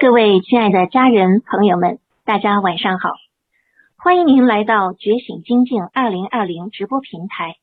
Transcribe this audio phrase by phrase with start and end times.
[0.00, 3.10] 各位亲爱的家人朋友们，大家晚上好！
[3.96, 7.56] 欢迎您来到觉醒精进二零二零直播平台。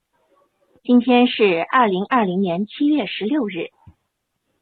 [0.83, 3.69] 今天是二零二零年七月十六日。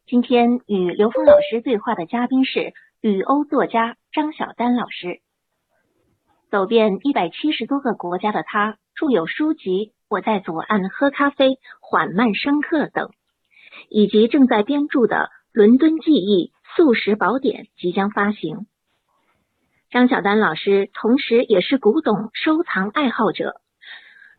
[0.06, 5.18] 今天与刘峰老师对话的嘉宾是旅欧作家张晓丹老师。
[6.52, 13.10] 走遍一百七十多个国家的他，著有书籍《我在左岸喝咖啡，缓慢深刻》等，
[13.88, 15.16] 以及正在编著的
[15.52, 16.52] 《伦敦记忆》。
[16.76, 18.66] 素食宝典即将发行。
[19.90, 23.60] 张晓丹老师同时也是古董收藏爱好者，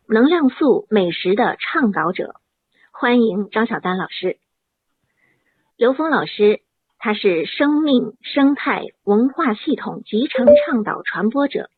[0.06, 2.34] 能量素美食的倡导者。
[2.92, 4.36] 欢迎张晓丹老师。
[5.78, 6.60] 刘峰老师，
[6.98, 11.70] 他是生命生态文化系统集成倡导传播者，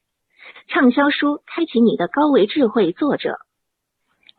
[0.67, 3.39] 畅销书《开启你的高维智慧》作者。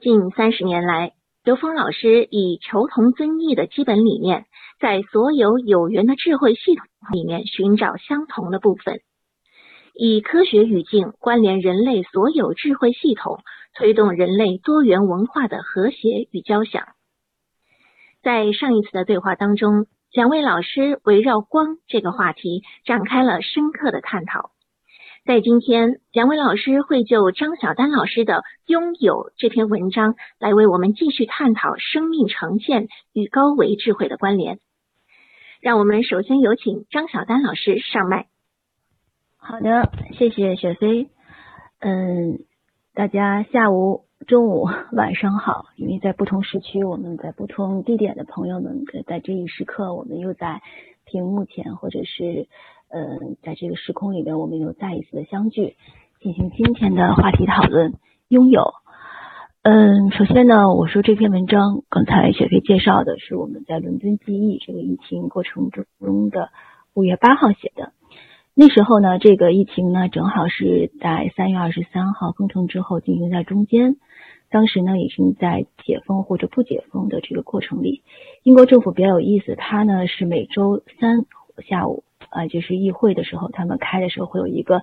[0.01, 4.45] 近三十年来，刘峰老师以求同尊异的基本理念。
[4.79, 9.01] 在所有有缘的智慧系统里面寻找相同的部分，
[9.93, 13.39] 以科学语境关联人类所有智慧系统，
[13.73, 16.87] 推动人类多元文化的和谐与交响。
[18.23, 24.51] 在上一次的对话当中，两位老师围绕光这个话题展开了深刻的探讨。
[25.25, 28.33] 在今天，两位老师会就张晓丹老师的
[28.65, 34.59] 《拥有》这篇文章来为我们继续探讨生命呈现与高维智慧的关联。
[35.61, 38.27] 让我们首先有请张晓丹老师上麦。
[39.37, 41.09] 好的，谢谢雪飞。
[41.79, 42.39] 嗯，
[42.93, 45.65] 大家下午、中午、晚上好。
[45.75, 50.61] 因为在不同时区，我们在不同地点的朋友们，在这一时刻，我们又在
[51.05, 52.47] 屏幕前，或者是
[52.91, 55.75] 嗯，在这个时空里面，我们又再一次的相聚，
[56.21, 57.93] 进行今天的话题讨论。
[58.27, 58.73] 拥有。
[59.61, 66.49] 嗯，首先呢，我说这篇文章，刚才雪飞介绍的是我们在伦敦记忆这个疫情过程中的
[66.93, 67.91] 五月八号写的。
[68.55, 73.97] 那时候呢，这个疫情呢，正好是在三月二十三号封城之后进行在中间。
[74.49, 78.01] 当时呢，已经在解封或者不解封的这个过程里。
[78.43, 81.25] 英国政府比较有意思，它呢是每周三
[81.67, 82.03] 下午。
[82.29, 84.81] 啊，就是议会的时候，他们开的时候会有一个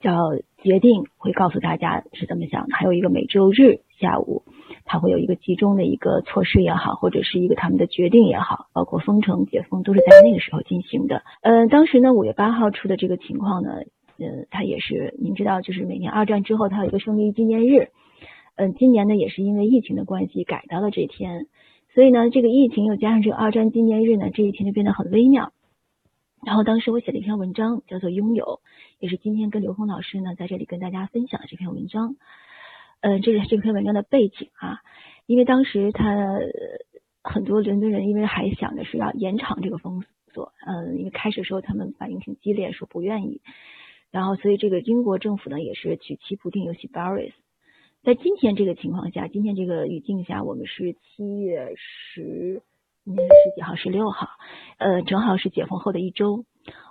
[0.00, 0.16] 叫
[0.58, 2.74] 决定，会告诉大家是怎么想的。
[2.74, 4.42] 还有一个每周日下午，
[4.84, 11.22] 他会有一个集中的一个措施也好，或者是一个他们的决定也好，包括封城解封都是在那个时候进行的。
[11.42, 13.70] 嗯，当时呢，五月八号出的这个情况呢，
[14.18, 17.88] 呃，它也是您知道，就是每年二战之后它有一个胜利纪念日。
[18.56, 21.46] 嗯，今年呢也是因为疫情的关系改到了这天，
[21.94, 25.52] 所以呢，这个疫情又加上这个二战纪念日呢，这一天就变得很微妙。
[26.44, 28.44] 然后当时我写了一篇文章，叫做《拥有》，
[29.00, 32.16] 也是今天跟刘峰老师呢在这里跟大家分享的这篇文章。
[33.00, 34.80] 嗯，这是这篇文章的背景啊，
[35.26, 36.06] 因为当时他
[37.22, 43.40] 很多伦敦人因为还想着是要延长这个封锁，嗯，因为开始的时候他们反应挺激烈，说不愿意。
[44.10, 47.32] 然后所以这个英国政府呢也是举棋不定，尤其 Boris。
[48.02, 52.62] 在今天这个情况下，今天这个语境下，我们是七月十。
[53.06, 53.76] 今天是几号？
[53.76, 54.30] 十六号，
[54.78, 56.44] 呃，正好是解封后的一周。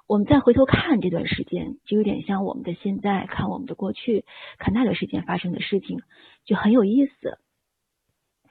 [0.07, 4.23] 我们再回头看这段时间，就有点像我们的现在看我们的过去，
[4.57, 5.99] 看那段时间发生的事情，
[6.45, 7.37] 就很有意思。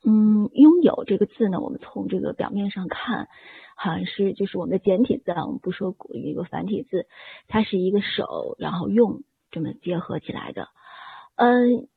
[0.04, 3.28] 嗯，拥有这个字呢，我们从这个表面上看，
[3.76, 7.06] 好像是就是我们的简体字，啊，我们不说一个繁体字，
[7.48, 10.68] 它是一个手，然后用这么结合起来的。
[11.36, 11.88] 嗯，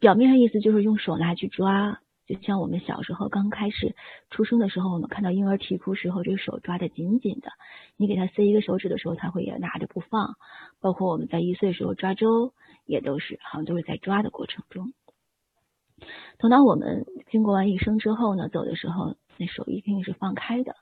[0.00, 2.00] 表面上意思就是用手拿去抓。
[2.26, 3.94] 就像我们小时候刚开始
[4.30, 7.50] 出生的时候，我们看到婴儿啼哭时候，这个手抓得紧紧的。
[7.96, 10.36] 你给他塞一个手指的时候，他会也拿着不放。
[10.80, 12.54] 包括我们在一岁时候抓周，
[12.86, 14.94] 也都是好像都是在抓的过程中。
[16.38, 20.76] 等到我们经过完一生之后呢，走的时候那手一定是放开的，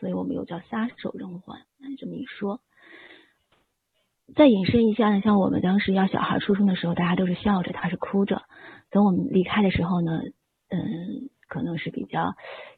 [0.00, 1.60] 所以我们又叫撒手人寰。
[1.98, 2.60] 这么一说，
[4.34, 8.42] 再引申一下呢，像我们当时要小孩出生的时候，大家都是笑着，他是哭着。
[8.90, 10.22] 等我们离开的时候呢？
[10.70, 12.34] 嗯，可能是比较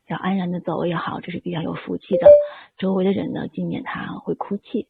[0.06, 2.28] 较安然的走也好，这是比较有福气的。
[2.78, 4.86] 周围的人呢，今年他会哭泣。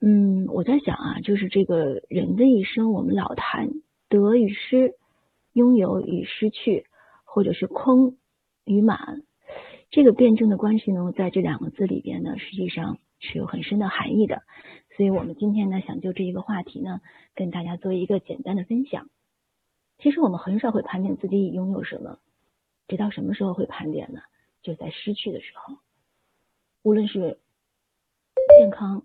[0.00, 3.70] 嗯，我在想啊，就是这个人的一生，我们老谈
[4.08, 4.94] 得与失，
[5.52, 6.86] 拥有与失去，
[7.24, 8.16] 或者是空
[8.64, 9.22] 与满，
[9.90, 14.42] 这个辩证的关系呢，在这两个字里边呢，实际上是有很深的含义的。
[14.96, 17.00] 所以我们今天呢，想就这一个话题呢，
[17.34, 19.08] 跟大家做一个简单的分享。
[19.98, 22.18] 其实我们很少会盘点自己已拥有什么，
[22.88, 24.20] 直到什么时候会盘点呢？
[24.62, 25.76] 就在失去的时候，
[26.82, 27.38] 无论是
[28.58, 29.04] 健康、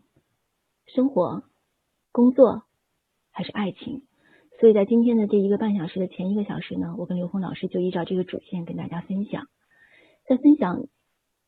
[0.88, 1.43] 生活、
[2.11, 2.63] 工作
[3.31, 4.03] 还是爱情。
[4.59, 9.47] 所以在今天的这一个半小时的前一个小时呢，我跟刘峰老师就依照这个主线跟大家分享。
[10.27, 10.85] 在分享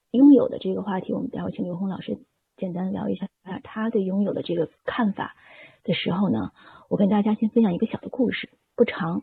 [0.09, 2.17] 拥有的这个话题，我们待会请刘峰老师
[2.57, 3.27] 简单聊一下
[3.63, 5.35] 他对拥有的这个看法
[5.83, 6.51] 的时候呢，
[6.89, 9.21] 我跟大家先分享一个小的故事，不长，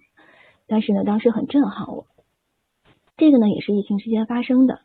[0.70, 2.06] 但是呢，当时很震撼我。
[3.17, 4.82] 这个呢，也是疫情期间发生的，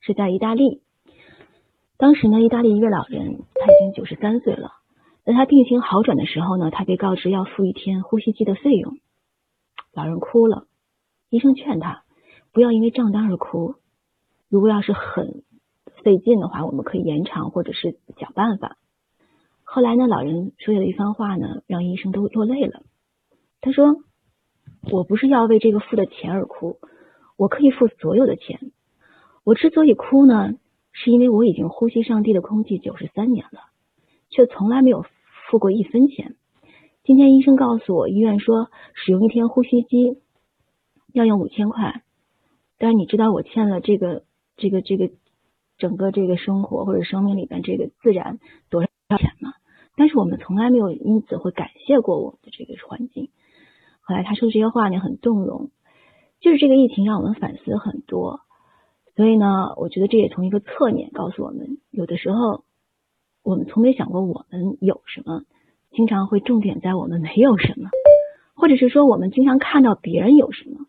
[0.00, 0.82] 是在意大利。
[1.96, 4.72] 当时呢，意大利一位老人，他已经九十三岁了，
[5.24, 8.98] 在他病情好转的时候呢，他被告知要付一天呼吸机的费用，
[9.92, 10.66] 老人哭了，
[11.30, 12.02] 医生劝他
[12.52, 13.76] 不要因为账单而哭，
[14.48, 15.44] 如果要是很
[16.02, 18.76] 费劲的话，我们可以延长或者是想办法。
[19.62, 22.82] 后来呢，老人说了一番话呢，让医生都落泪了。
[23.60, 23.96] 他说
[24.82, 26.78] ：“我不是要为这个付的钱而哭，
[27.36, 28.72] 我可以付所有的钱。
[29.44, 30.54] 我之所以哭呢。”
[31.00, 33.60] 是因为我已经呼吸上帝的空气九十三年了，
[34.30, 35.04] 却从来没有
[35.48, 36.34] 付过一分钱。
[37.04, 40.18] 今天医生告诉我，医院说使用一天呼吸机
[41.12, 42.02] 要用五千块，
[42.78, 44.24] 但是你知道我欠了这个
[44.56, 45.10] 这个这个
[45.76, 48.88] 整个这个生活或者生命里边这个自然多少
[49.18, 49.52] 钱吗？
[49.94, 53.30] 但是我们从来没有因此会感谢过我们的这个环境。
[54.08, 55.68] 后来他说这些话呢，很动容，
[56.40, 58.40] 就是这个疫情让我们反思很多。
[59.14, 62.64] 所以呢，我觉得这也从一个侧面告诉我们，有的时候
[63.42, 65.42] 我们从没想过我们有什么，
[65.92, 67.90] 经常会重点在我们没有什么，
[68.54, 70.86] 或者是说我们经常看到别人有什么，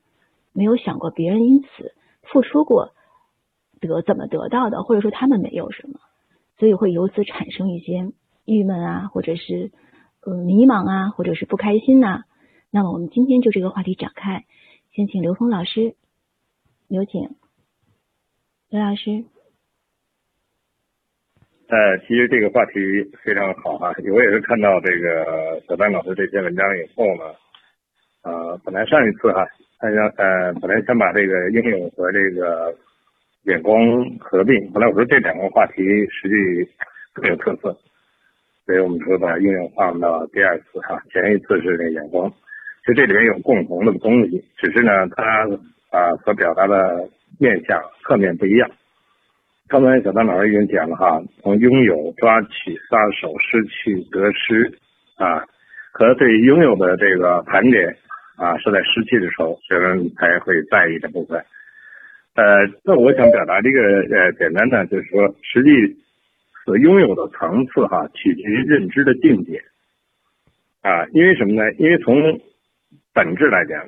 [0.54, 2.94] 没有想过别人因此付出过
[3.82, 6.00] 得怎么得到的，或者说他们没有什么，
[6.58, 8.14] 所以会由此产生一些
[8.46, 9.74] 郁闷啊，或者是
[10.22, 12.24] 呃迷茫啊，或者是不开心呐。
[12.72, 14.46] 那么我们今天就这个话题展开，
[14.92, 15.96] 先请刘峰老师，
[16.88, 17.36] 有请。
[18.70, 19.24] 刘老师，
[21.68, 22.74] 呃，其实这个话题
[23.24, 27.34] 非常好哈，我也是看到这个小丹老师这篇文章以后呢，
[28.22, 29.44] 呃，本来上一次哈，
[29.80, 32.78] 他想呃，本来想把这个应用和这个
[33.46, 33.80] 眼光
[34.20, 35.82] 合并，本来我说这两个话题
[36.12, 36.72] 实际
[37.14, 37.76] 更有特色，
[38.68, 42.32] 所以我们说把应用放到第二次哈，前一次是那眼光，
[42.90, 45.48] 实这里面有共同的东西，只是呢，它
[45.90, 47.10] 啊所表达的。
[47.42, 48.70] 面向侧面不一样。
[49.70, 54.78] 刚才小丹老师已经讲了哈，从拥有、抓取、撒手、失去、得失
[55.16, 55.46] 啊，
[55.94, 57.96] 和对拥有的这个盘点
[58.36, 61.40] 啊，是在失去的时候，学生才会在意的部分。
[62.36, 63.84] 呃，那我想表达这个
[64.14, 65.72] 呃，简单的就是说，实际
[66.66, 69.64] 所拥有的层次哈，取决于认知的境界
[70.82, 71.06] 啊。
[71.14, 71.72] 因为什么呢？
[71.78, 72.42] 因为从
[73.14, 73.88] 本质来讲。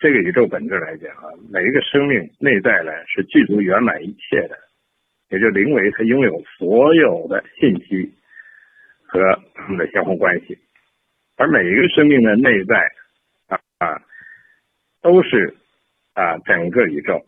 [0.00, 4.58] 这个宇宙本质来讲啊，每一个生命内在呢是具足圆满一切的，
[5.30, 8.12] 也就灵为它拥有所有的信息
[9.06, 10.58] 和它们的相互关系，
[11.36, 12.76] 而每一个生命的内在
[13.46, 14.02] 啊啊
[15.00, 15.56] 都是
[16.12, 17.24] 啊整个宇宙，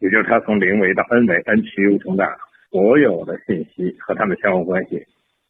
[0.00, 2.36] 也就是它从灵维到 n 维，n 趋无穷大，
[2.70, 5.06] 所有的信息和它们相互关系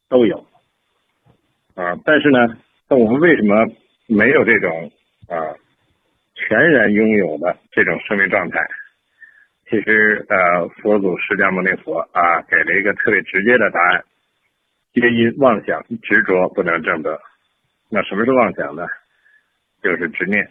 [0.09, 0.45] 都有
[1.73, 2.55] 啊，但是呢，
[2.87, 3.65] 那我们为什么
[4.07, 4.91] 没有这种
[5.35, 5.55] 啊？
[6.33, 8.57] 全然拥有的这种生命状态，
[9.69, 14.03] 其实呃，佛祖释迦牟尼佛啊，给了一个特别直接的答案：
[14.91, 17.19] 皆因妄想执着不能证得。
[17.91, 18.87] 那什么是妄想呢？
[19.83, 20.49] 就是执念，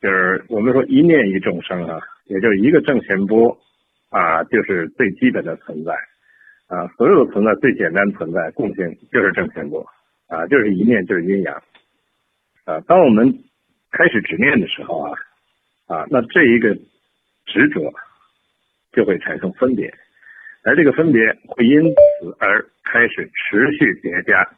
[0.00, 3.56] 就是我们说一念一众生啊，也就是一个正弦波
[4.10, 5.92] 啊，就是最基本的存在
[6.66, 9.86] 啊，所有的存在最简单存在共性就是正弦波
[10.26, 11.62] 啊，就是一念就是阴阳
[12.64, 13.44] 啊，当我们。
[13.92, 15.12] 开始执念的时候啊，
[15.86, 16.74] 啊，那这一个
[17.44, 17.92] 执着
[18.90, 19.92] 就会产生分别，
[20.64, 24.48] 而这个分别会因此而开始持续叠加，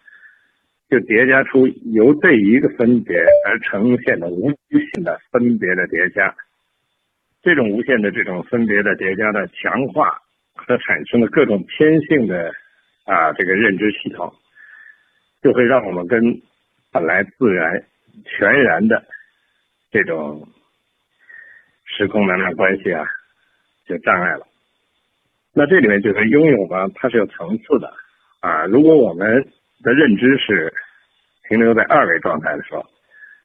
[0.89, 6.33] 就叠加出由这一个分别而呈现的无限的分别的叠加，
[7.43, 10.17] 这种无限的这种分别的叠加的强化
[10.55, 12.53] 和产生的各种偏性的
[13.05, 14.33] 啊这个认知系统，
[15.43, 16.41] 就会让我们跟
[16.93, 17.85] 本来自然
[18.25, 19.05] 全然的。
[19.95, 20.49] 这种
[21.85, 23.07] 时空能量关系啊，
[23.87, 24.45] 就障碍了。
[25.53, 27.95] 那这里面就是拥有呢，它是有层次的
[28.41, 28.65] 啊。
[28.65, 29.49] 如果我们
[29.85, 30.75] 的认知是
[31.49, 32.85] 停留在二维状态的时候，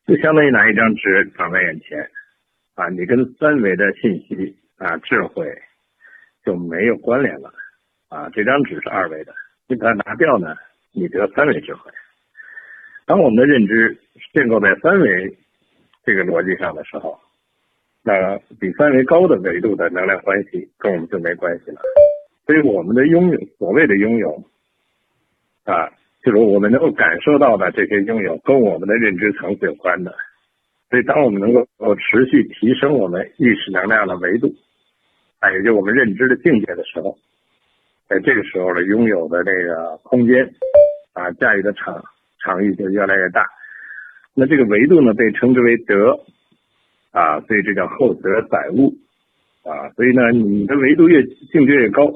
[0.08, 2.10] 就相当于拿一张纸放在眼前
[2.74, 5.46] 啊，你跟三维的信息啊、智慧
[6.44, 7.54] 就没有关联了
[8.08, 8.28] 啊。
[8.34, 9.36] 这张纸是二维的，
[9.68, 10.56] 你把它拿掉呢，
[10.94, 11.92] 你得三维智慧。
[13.06, 13.96] 当我们的认知
[14.34, 15.38] 建构在三维。
[16.10, 17.20] 这个逻辑上的时候，
[18.02, 21.80] 那比三维高的维度的能量关系跟我们就没关系了。
[22.48, 24.44] 所以我们的拥有，所谓的拥有，
[25.66, 25.88] 啊，
[26.24, 30.12] 就是我们能够感受到的这些拥有，跟我们的认知层次有关的。
[30.90, 31.64] 所以，当我们能够
[31.98, 34.52] 持续提升我们意识能量的维度，
[35.38, 37.20] 啊，也就我们认知的境界的时候，
[38.08, 40.52] 在这个时候的拥有的这个空间
[41.14, 42.04] 啊，驾驭的场
[42.44, 43.46] 场域就越来越大。
[44.40, 46.18] 那这个维度呢，被称之为德，
[47.12, 48.96] 啊，所以这叫厚德载物，
[49.64, 52.10] 啊，所以呢，你的维度越境界越高，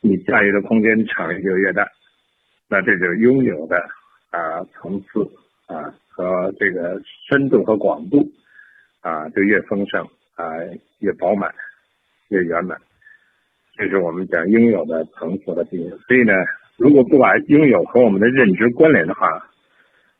[0.00, 1.86] 你驾驭的空间场域就越大，
[2.68, 3.76] 那这就拥有的
[4.30, 5.30] 啊层次
[5.68, 8.28] 啊和这个深度和广度
[9.00, 10.50] 啊就越丰盛啊
[10.98, 11.54] 越饱满
[12.30, 12.76] 越圆满，
[13.76, 15.90] 这是我们讲拥有的层次的定义。
[16.08, 16.32] 所以呢，
[16.76, 19.48] 如果不把拥有和我们的认知关联的话，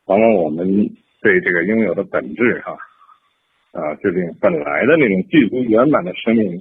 [0.05, 0.89] 往往我们。
[1.21, 2.71] 对这个拥有的本质哈，
[3.73, 6.59] 啊，这种本来的那种具足圆满的生命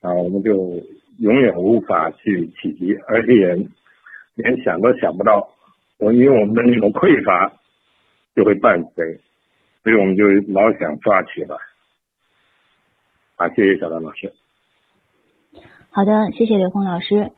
[0.00, 0.52] 啊，我们就
[1.20, 3.68] 永远无法去企及，而且也
[4.34, 5.48] 连想都想不到，
[5.98, 7.52] 我因为我们的那种匮乏
[8.34, 9.20] 就会伴随，
[9.84, 11.56] 所以我们就老想抓取了。
[13.36, 14.32] 啊，谢谢小丹老师。
[15.90, 17.30] 好的，谢谢刘峰老师。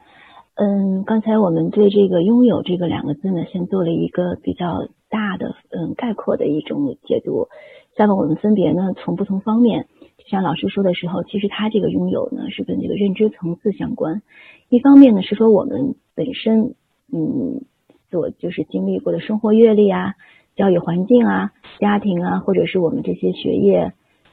[0.54, 4.88] 嗯，刚才我们对这个“拥有”这个两个字呢，先做了一个比较。
[5.10, 7.48] 大的嗯概括的一种解读，
[7.96, 14.22] 下面我们分别呢从不同方面，就像老师说的时候，其实他这个拥有呢是跟这个认知层次相关。
[14.68, 16.76] 一方面呢是说我们本身
[17.12, 17.64] 嗯
[18.10, 20.14] 所就是经历过的生活阅历啊、
[20.54, 23.92] 教育环境啊、家庭啊，或者是我们这些学业、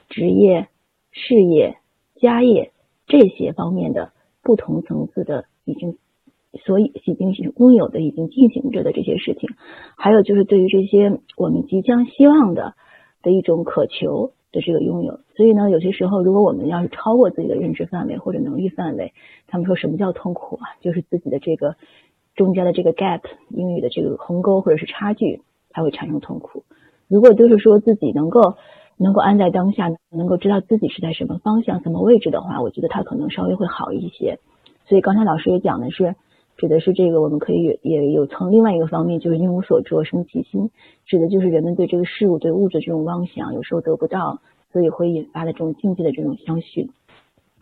[0.09, 0.67] 职业、
[1.11, 1.77] 事业、
[2.21, 2.71] 家业
[3.07, 5.97] 这些方面的不同层次的已经。
[6.65, 9.49] 所以已经拥有的、已经进行着的这些事情，
[9.95, 12.73] 还有就是对于这些我们即将希望的
[13.21, 15.19] 的一种渴求的这个拥有。
[15.35, 19.13] 所以呢，有些时候如果我们要是超过自己的认知范围或者能力范围，
[19.47, 20.65] 他们说什么叫痛苦啊？
[20.81, 21.75] 就是自己的这个
[22.35, 26.63] 中间的这个 gap，英语的这个鸿沟或者是差距，才会产生痛苦。
[27.07, 28.55] 如果就是说自己能够
[28.97, 34.39] 能够安在当下，能够知道自己是在什么方向、什么位置的话，我觉得他可能稍微会好一些。
[34.85, 36.15] 所以刚才老师也讲的是。
[36.57, 40.71] 指的是这个，我们可以也有从另外一个方面，就是因无所着生其心，
[41.05, 44.41] 指的就是人们对这个事物、对物质这种妄想，有时候得不到，
[44.73, 46.89] 所以会引发的这种境界的这种相续。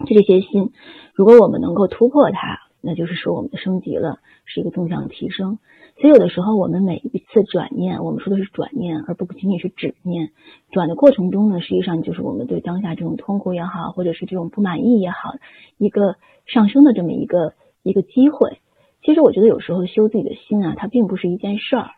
[0.06, 0.72] 就这些心，
[1.14, 5.60] 如果我们能够突破它，那就是说我们的升级了，是一个纵向提升。
[6.00, 10.32] 所以有的时候我们每一次转念，我们说的是转念，而不仅仅是止念。
[10.72, 15.36] 转的过程中呢，实际上就是我们对当下这种痛苦也好，或者是这种不满意也好，
[15.78, 18.60] 一个上升的这么一个一个机会。
[19.06, 21.92] 其实我觉得有时候修自己的心啊，它并不是一件事儿，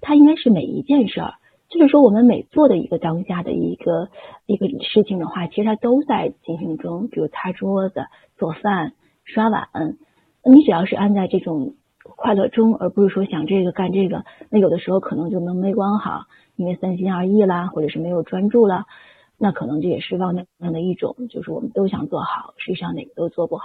[0.00, 1.34] 它应该是每一件事儿。
[1.68, 4.08] 就是说，我们每做的一个当下的一个
[4.46, 7.08] 一个事情的话，其实它都在进行中。
[7.08, 8.06] 比如擦桌子、
[8.38, 9.68] 做饭、刷碗，
[10.42, 16.22] 你只要是安在这种快乐中，而不是说想这个干这个，那有的时候可能就能没管好，
[16.56, 18.86] 因为三心二意啦，或者是没有专注了。
[19.36, 23.64] 那可能这也是妄念的一种，就是我们都想做好，实际上哪个都做不好。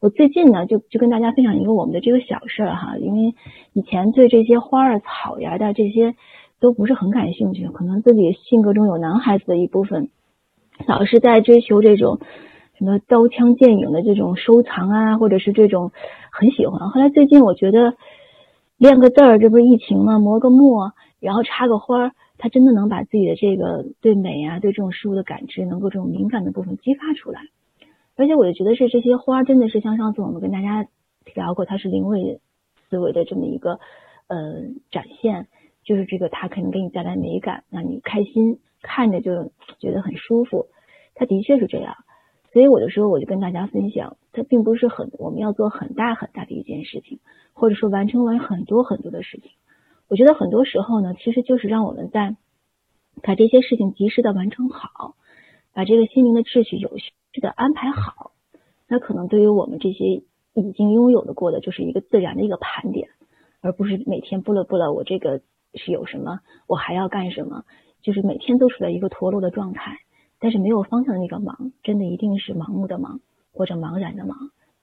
[0.00, 3.34] 我最近呢，就就跟大家分享一个我们的这个小事儿哈，因为
[3.72, 6.14] 以前对这些花儿、草呀的这些
[6.60, 10.10] 都不是很感兴趣，可能自己性格中有男孩子的一部分，
[10.86, 12.20] 老是在追求这种
[12.78, 15.92] 什么刀枪剑影的这种收藏啊，或者是这种
[16.30, 16.90] 很喜欢。
[16.90, 17.94] 后来最近我觉得
[18.76, 20.18] 练个字儿，这不是疫情吗？
[20.18, 22.12] 磨个墨，然后插个花儿。
[22.36, 27.40] 他真的能把自己的这个对美啊，对这种事物的感知，能够这种敏感的部分激发出来。
[28.16, 30.86] 而且我就觉得是这些花真的是像上次我们跟大家
[31.34, 32.40] 聊过，它是灵位
[32.88, 33.80] 思维的这么一个
[34.28, 35.48] 呃展现，
[35.82, 40.66] 就是这个它可能给你带来美感，让你开心，看着就觉得很舒服。
[41.14, 41.94] 它的确是这样，
[42.52, 47.18] 所以我的时候我就跟大家分享，它并不是很我们要做很大很大的一件事情，
[47.52, 49.50] 或者说完成完很多很多的事情。
[50.08, 52.36] 我觉得很多时候呢，其实就是让我们在
[53.22, 55.14] 把这些事情及时的完成好，
[55.72, 58.32] 把这个心灵的秩序有序的安排好。
[58.88, 60.04] 那可能对于我们这些
[60.54, 63.08] 已经拥有的过的，就是一个自然的一个盘点，
[63.60, 65.40] 而不是每天不了不了，我这个
[65.74, 67.64] 是有什么，我还要干什么，
[68.02, 69.98] 就是每天都处在一个陀螺的状态，
[70.38, 73.20] 但是没有方向的那个忙，真的一定是盲目的忙
[73.52, 74.36] 或者茫然的忙。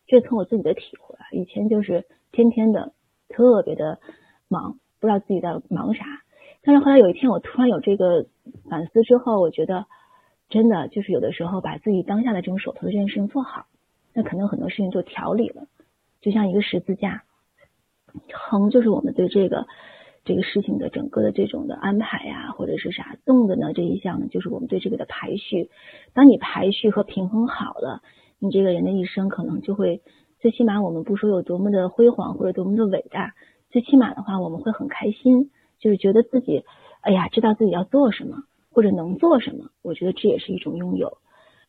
[0.08, 2.94] 这从我自己的体会啊，以前就是天天的
[3.30, 4.00] 特别的
[4.48, 4.78] 忙。
[5.00, 6.06] 不知道自己在忙啥，
[6.62, 8.28] 但是后来有一天我突然有这个
[8.70, 9.88] 反思之后，我觉得
[10.52, 13.66] 真的就是有的时候把自己当下的这种手头的这件事情做好，
[14.14, 15.64] 那可能很多事情就调理了。
[16.20, 17.24] 就像一个十字架，
[18.32, 19.66] 横就是我们对这个
[20.26, 25.72] 这个事情的整个的这种的安排呀，或者是啥；纵的呢这一项呢，就是我们对这个的排序。
[26.14, 28.04] 当你排序和平衡好了，
[28.38, 30.02] 你这个人的一生可能就会，
[30.42, 33.34] 最起码我们不说有多么的辉煌或者多么的伟大。
[33.70, 36.66] 最起码的话，我们会很开心，就是觉得自己，
[37.00, 39.66] 哎呀，知道自己要做什么或者能做什么。
[39.82, 41.18] 我觉得这也是一种拥有。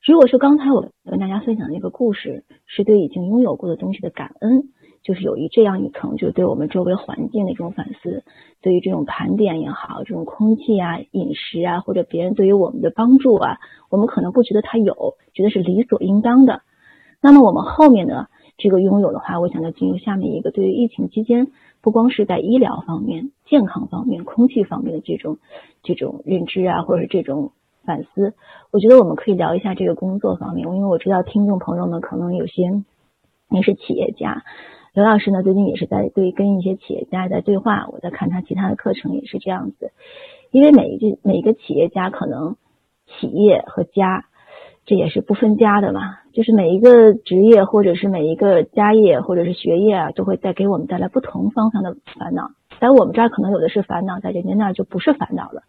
[0.05, 4.65] 如果说刚才我跟大家分享的那个故事是对已经拥有过的东西的感恩，
[5.05, 8.25] 就是有一这样一层，就是对我们周围环境的一种反思，
[8.61, 13.59] 对于这种盘点也好，这种空气啊、饮食啊，或者别人对于我们的帮助啊，
[13.91, 16.63] 我们可能不觉得他有，觉得是理所应当的。
[17.21, 21.49] 那么我们后面呢，这个拥有的话，我想要进入下面一个，对于疫情期间，
[21.81, 25.39] 不光是在医疗方面、健康方面、空气方面的这种
[25.83, 27.53] 这种认知啊，或者是这种
[27.85, 28.35] 反思，
[28.71, 32.83] 我觉得我们可以聊一下这个工作方面，因为我知道听众朋友们可能有些
[33.49, 34.45] 您是企业家。
[34.95, 39.91] 刘老师呢，最近也是在对跟一些企业家在对话，我在看他其他的课程也是这样子。
[40.51, 42.57] 因为每一句每一个企业家可能
[43.07, 44.27] 企业和家，
[44.85, 46.19] 这也是不分家的嘛。
[46.33, 52.51] 就是每一个职业或者是每一个家业或者是学业啊，都会带给我们带来不同方向的烦恼。
[52.81, 55.63] 在我们这儿可能有的是烦恼，在人家那儿就不是烦恼了。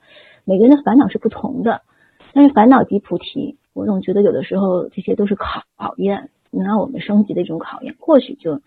[0.45, 1.81] 每个人的烦恼是不同的，
[2.33, 3.57] 但是烦恼即菩提。
[3.73, 7.95] 我总觉得有的时候这些都是考考验，能让我们升级的一种考验。
[7.99, 8.61] 或许就。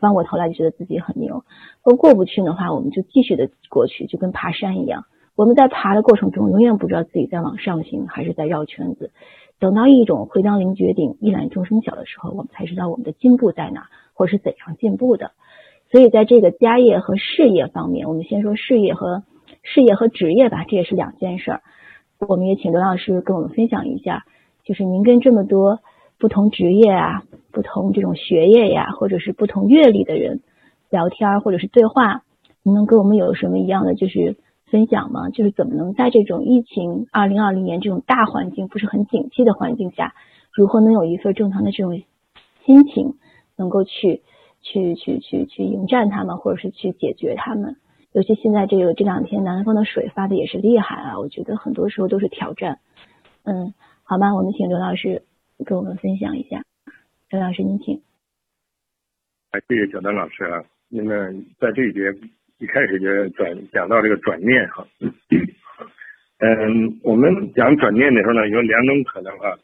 [0.00, 1.42] 翻过头来就觉得自己很牛，
[1.82, 5.06] 或过不去的话，我们就继续的过去，就跟爬山一样。
[5.34, 9.10] 我们在爬的过程中，永远不知道自己在往上行还是在绕圈子。
[9.58, 15.32] 等到一种会当凌绝顶，一览众生小的时候，我们才知道我们的进步在哪，或是怎样进步的。
[15.90, 19.24] 所以在这个家业和事业方面，我们先说事业和
[19.62, 21.62] 事业和职业吧，这也是两件事儿。
[22.18, 24.24] 我们也请刘老师跟我们分享一下，
[24.64, 25.80] 就是您跟这么多。
[26.20, 27.22] 不同职业啊，
[27.52, 30.40] 不同这种学业呀，或者是不同阅历的人
[30.90, 32.24] 聊天或者是对话，
[32.64, 34.36] 你能跟我们有什么一样的就是
[34.70, 35.28] 分享吗？
[35.30, 40.14] 就是怎么能在这种疫情二零二零年这种大环境不是很景气的环境下，
[40.52, 42.00] 如何能有一份正常的这种
[42.64, 43.14] 心情，
[43.56, 44.22] 能够去
[44.62, 47.76] 去去去去迎战他们，或者是去解决他们？
[48.12, 52.78] 尤其现在这个这两天南方的水发的也是厉害啊，我觉得很多时候都是挑战。
[53.44, 55.22] 嗯，好吧，我们请刘老师。
[55.66, 56.62] 跟我们分享一下，
[57.30, 58.00] 刘老师您请。
[59.50, 60.62] 哎，谢谢小丹老师啊。
[60.88, 61.10] 那么
[61.58, 62.00] 在这一节
[62.58, 64.86] 一开始就转讲到这个转念哈。
[66.38, 69.56] 嗯，我们讲转念的时候呢，有两种可能哈。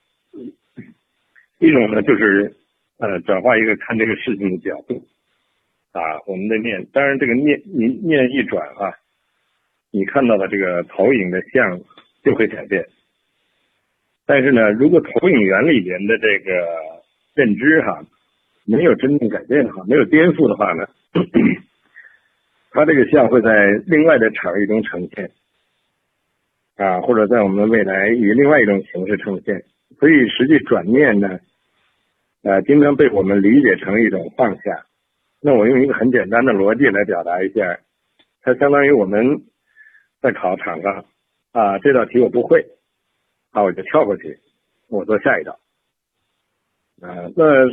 [1.59, 2.55] 一种呢就是
[2.99, 5.07] 呃转化一个看这个事情的角度
[5.93, 8.93] 啊，我们的念，当然这个念你念一转啊，
[9.91, 11.81] 你看到的这个投影的像
[12.23, 12.85] 就会改变。
[14.27, 16.53] 但是呢，如果投影源里边的这个
[17.35, 18.05] 认知哈，
[18.67, 20.87] 没有真正改变的话，没有颠覆的话呢，
[22.75, 25.31] 它这个像会在另外的场域中呈现，
[26.75, 29.65] 啊，或者在我们未来以另外一种形式呈现。
[30.01, 31.39] 所以实际转念呢，
[32.43, 34.85] 呃，经常被我们理解成一种放下。
[35.41, 37.79] 那我用一个很简单的逻辑来表达一下，
[38.43, 39.45] 它相当于我们
[40.21, 41.05] 在考场上
[41.53, 42.67] 啊，这道题我不会。
[43.53, 44.37] 那我就跳过去，
[44.89, 45.61] 我做下一道。
[47.01, 47.69] 啊，那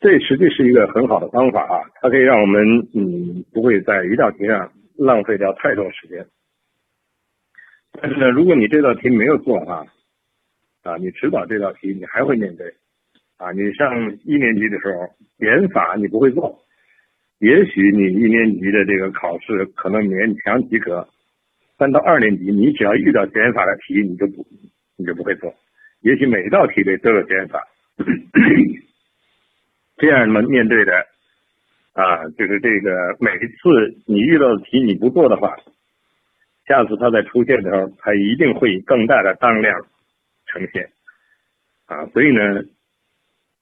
[0.00, 6.26] 这实际是一个很好的方法啊，它可以让我们嗯不会在一道题上浪费掉太多时间。
[8.00, 9.86] 但是呢，如果你这道题没有做哈，
[10.82, 12.72] 啊，你迟早这道题你还会面对。
[13.36, 15.06] 啊，你上一年级的时候
[15.38, 16.58] 减法你不会做，
[17.38, 21.06] 也许你一年级的这个考试可能勉强及格，
[21.78, 24.46] 但到二年级你只要遇到减法的题你就不。
[25.00, 25.50] 你就不会做，
[26.02, 27.66] 也许每一道题里都有减法，
[30.00, 30.92] 这样呢面对的
[31.92, 35.56] 啊，就是这个每一次你遇到的题你不做的话，
[36.66, 39.80] 下次它再出现的时候，它一定会以更大的当量
[40.46, 40.90] 呈现
[41.86, 42.62] 啊，所以呢，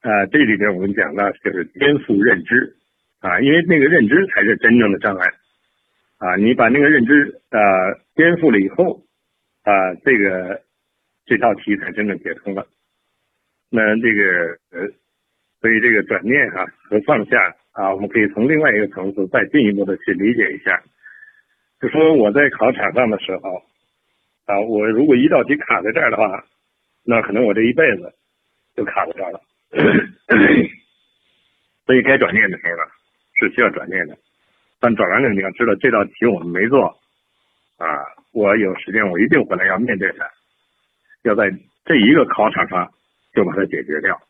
[0.01, 2.77] 啊这里边我们讲的就是颠覆认知
[3.21, 5.27] 啊，因为那个认知才是真正的障碍
[6.19, 7.59] 啊，你把那个认知啊
[8.15, 9.03] 颠覆了以后
[9.65, 10.63] 啊这个。
[11.31, 12.67] 这道题才真正解通了。
[13.69, 14.89] 那这个呃，
[15.61, 20.83] 所以这个转念哈和放下啊，我们可以从另外一个层次再进一步的去理解一下。
[21.81, 23.63] 就说我在考场上的时候
[24.47, 26.45] 啊，我如果一道题卡在这儿的话，
[27.05, 28.13] 那可能我这一辈子
[28.77, 29.41] 就卡在这儿了。
[31.87, 32.83] 所以该转念的时候呢，
[33.41, 34.17] 是需要转念的。
[34.81, 36.87] 但转完了，你要知道这道题我们没做
[37.79, 37.87] 啊，
[38.33, 40.29] 我有时间我一定回来要面对它。
[41.23, 41.51] 要在
[41.85, 42.89] 这一个考场上
[43.35, 44.21] 就把它解决掉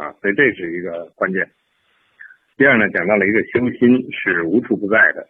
[0.00, 1.46] 啊，所以这是一个关键。
[2.56, 5.26] 第二呢，讲到了一个修心是无处不在的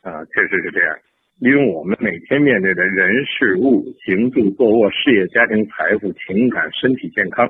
[0.00, 0.98] 啊，确实是这样。
[1.40, 7.46] 因为我们每天面对的人事物、行住坐卧、事业、家庭、财富、情感、身体健康，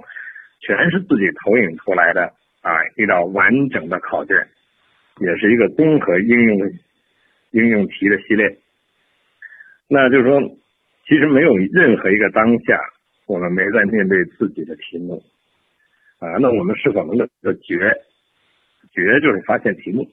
[0.59, 4.37] 全是自己投影出来的啊，一道完整的考卷，
[5.21, 6.73] 也是一个综合应用的
[7.53, 8.59] 应用题的系列。
[9.89, 10.43] 那就是说。
[11.09, 12.81] 其实没有任何一个当下，
[13.29, 15.23] 我们没在面对自己的题目
[16.19, 16.37] 啊。
[16.41, 17.27] 那我们是否能够
[17.63, 17.77] 觉
[18.93, 20.09] 觉就是发现题目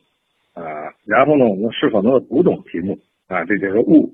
[0.54, 4.14] 啊，然后呢，我们是否能够读懂题目啊，这就是悟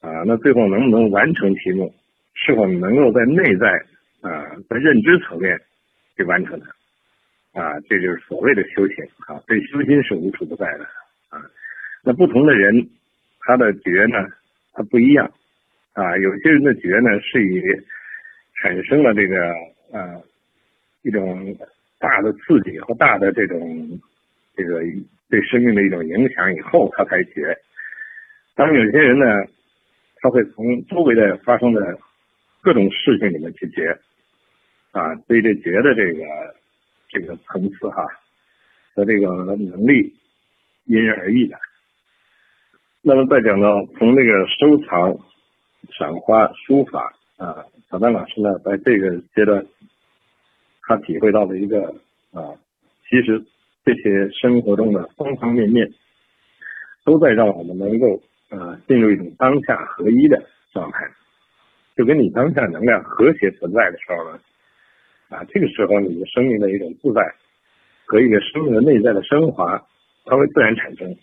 [0.00, 0.22] 啊。
[0.26, 1.94] 那最后能不能完成题目，
[2.34, 3.68] 是否能够在内在
[4.20, 5.60] 啊，在认知层面
[6.16, 9.40] 去完成它啊，这就是所谓的修行啊。
[9.46, 10.84] 这修心是无处不在的
[11.30, 11.40] 啊。
[12.04, 12.88] 那不同的人，
[13.40, 14.16] 他的觉呢，
[14.72, 15.30] 他不一样
[15.94, 16.16] 啊。
[16.18, 17.62] 有些人的觉呢，是以
[18.60, 19.36] 产生了这个
[19.92, 20.22] 呃
[21.08, 21.56] 一种
[21.98, 23.98] 大的刺激和大的这种
[24.54, 24.82] 这个
[25.30, 27.56] 对生命的一种影响以后，他才觉。
[28.54, 29.24] 当，有些人呢，
[30.16, 31.98] 他会从周围的发生的
[32.60, 33.98] 各种事情里面去觉
[34.90, 36.22] 啊，对这觉的这个
[37.08, 38.04] 这个层次哈
[38.94, 40.14] 和这个能力
[40.84, 41.56] 因人而异的。
[43.00, 45.16] 那么再讲到从那个收藏、
[45.90, 47.64] 赏花、书法啊。
[47.90, 49.64] 小丹老师呢，在这个阶段，
[50.88, 51.94] 他体会到了一个
[52.32, 52.56] 啊，
[53.10, 53.44] 其实
[53.84, 55.86] 这些生活中的方方面面，
[57.04, 61.06] 都在让我们能够啊进入一种当下合一的状态，
[61.94, 64.40] 就跟你当下能量和谐存在的时候呢，
[65.28, 67.20] 啊，这个时候你的生命的一种自在
[68.06, 69.86] 和一个生命的内在的升华，
[70.24, 71.14] 它会自然产生。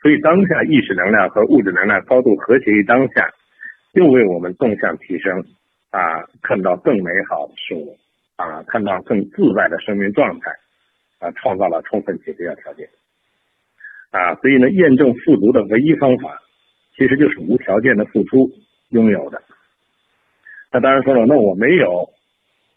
[0.00, 3.30] 所以当下意识能量和物质能量高度和谐于当下，
[3.92, 5.44] 又为我们纵向提升。
[5.90, 7.96] 啊，看到更美好的事物，
[8.36, 10.50] 啊，看到更自在的生命状态，
[11.20, 12.88] 啊，创造了充分解决的条件，
[14.10, 16.42] 啊，所以呢，验证富足的唯一方法，
[16.96, 18.50] 其实就是无条件的付出
[18.88, 19.40] 拥有的。
[20.72, 22.10] 那当然说了，那我没有，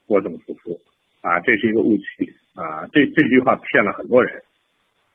[0.05, 0.79] 我怎么付出？
[1.21, 4.41] 啊，这是一个误区啊，这这句话骗了很多人，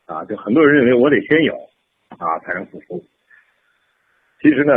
[0.07, 1.55] 啊，就很多人认为我得先有，
[2.19, 3.01] 啊，才能付出。
[4.41, 4.75] 其实呢，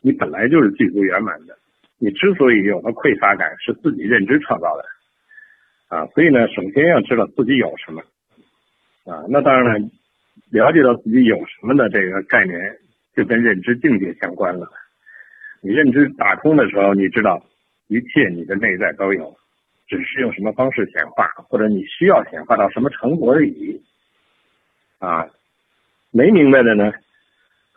[0.00, 1.58] 你本来就是具足圆满的。
[1.98, 4.84] 你之所以有了匮乏感，是自己认知创造的，
[5.88, 8.02] 啊，所以呢，首先要知道自己有什么，
[9.10, 9.88] 啊，那当然了，
[10.50, 12.58] 了解到自己有什么的这个概念，
[13.14, 14.68] 就跟认知境界相关了。
[15.62, 17.42] 你认知打通的时候，你知道
[17.88, 19.34] 一切你的内在都有，
[19.88, 23.82] 只是用什么方式显化，或者你需要显化到什么程度而已，
[24.98, 25.26] 啊，
[26.10, 26.92] 没明白的呢，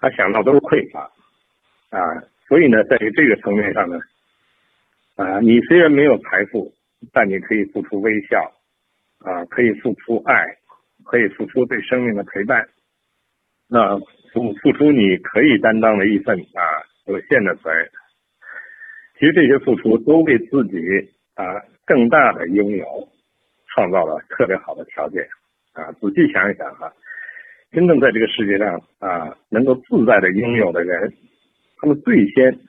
[0.01, 1.09] 他想到都是匮乏，
[1.89, 2.21] 啊。
[2.49, 3.99] 所以呢，在于这个层面上呢，
[5.15, 6.73] 啊，你虽然没有财富，
[7.13, 8.51] 但你可以付出微笑，
[9.19, 10.57] 啊，可以付出爱，
[11.05, 12.67] 可以付出对生命的陪伴，
[13.67, 13.99] 那
[14.33, 16.61] 付付出你可以担当的一份啊
[17.05, 17.87] 有限的责任。
[19.19, 20.79] 其实这些付出都为自己
[21.35, 23.07] 啊更大的拥有
[23.67, 25.23] 创造了特别好的条件
[25.73, 25.91] 啊。
[26.01, 26.91] 仔细想一想哈，
[27.71, 31.13] 真正在这个世界上啊能够自在的拥有的人。
[31.81, 32.59] 他们最先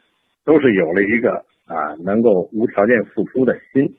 [0.44, 3.96] 都是有了一个啊，能够无条件付出的心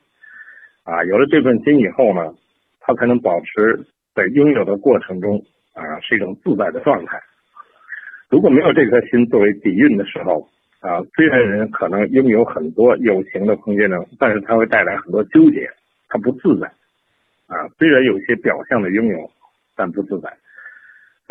[0.83, 2.33] 啊，有了这份心以后呢，
[2.79, 5.43] 他才能保持在拥有的过程中
[5.73, 7.19] 啊是一种自在的状态。
[8.29, 10.47] 如果没有这颗心作为底蕴的时候
[10.79, 15.69] 啊，虽然人可能拥有很多有形的空间呢，但是它会带来很多纠结，
[16.07, 16.67] 它不自在
[17.47, 17.67] 啊。
[17.77, 19.29] 虽然有些表象的拥有，
[19.75, 20.33] 但不自在。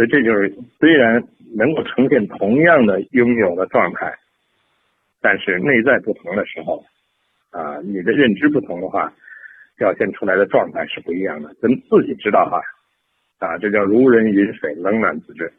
[0.01, 1.23] 所以这就是虽然
[1.55, 4.11] 能够呈现同样的拥有的状态，
[5.21, 6.83] 但是内在不同的时候，
[7.51, 9.13] 啊，你的认知不同的话，
[9.77, 11.53] 表现出来的状态是不一样的。
[11.61, 12.63] 咱自己知道哈，
[13.47, 15.53] 啊，这叫如人饮水，冷暖自知。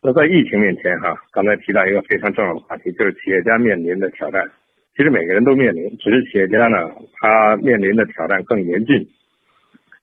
[0.00, 4.50] 那在疫情面前哈，刚才提到一个非常重要的话题，就是企业家面临的挑战。
[4.96, 9.06] 其实每个人都面临，只是企业家呢，他面临的挑战更严峻，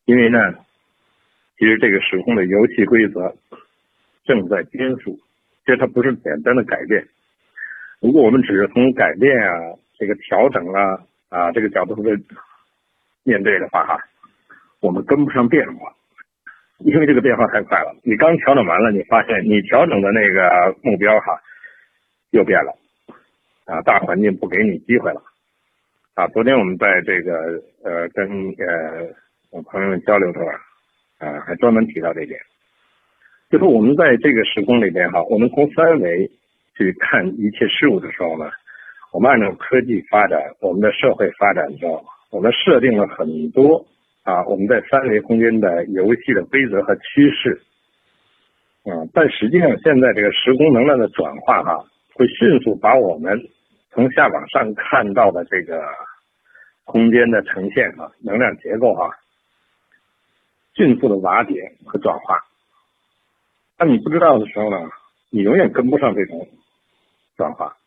[0.06, 0.54] 因为呢。
[1.64, 3.34] 其实这个时空的游戏规则
[4.26, 5.16] 正在颠覆，
[5.64, 7.08] 其实它不是简单的改变。
[8.02, 11.00] 如果我们只是从改变啊、这个调整啊
[11.30, 12.22] 啊这个角度去
[13.24, 13.98] 面对的话哈，
[14.82, 15.94] 我们跟不上变化，
[16.80, 17.96] 因为这个变化太快了。
[18.04, 21.42] 你刚调整完了，你发现你调整的那个目标哈
[22.32, 22.78] 又变了
[23.68, 25.24] 啊，大环境不给你机会了
[26.16, 26.28] 啊。
[26.28, 29.16] 昨天我们在这个呃跟呃
[29.52, 30.52] 我朋友们交流的时候。
[31.24, 32.38] 啊，还专门提到这点，
[33.50, 36.30] 就是我们在这个时空里边哈，我们从三维
[36.76, 38.52] 去看一切事物的时候呢，
[39.14, 43.86] 我们按照科技发展，我们的社会发展中，我们设定了很多
[44.24, 47.62] 啊，我们在三维空间的游戏的规则和趋势，
[48.86, 53.40] 嗯，但实际上现在这个时空能量的转化哈，会迅速把我们
[53.92, 55.84] 从下往上看到的这个
[56.86, 59.10] 空间的呈现啊，能量结构哈。
[60.76, 62.40] 迅速的瓦解和转化，
[63.78, 64.78] 当你不知道的时候呢，
[65.30, 66.48] 你永远跟不上这种
[67.38, 67.78] 转化。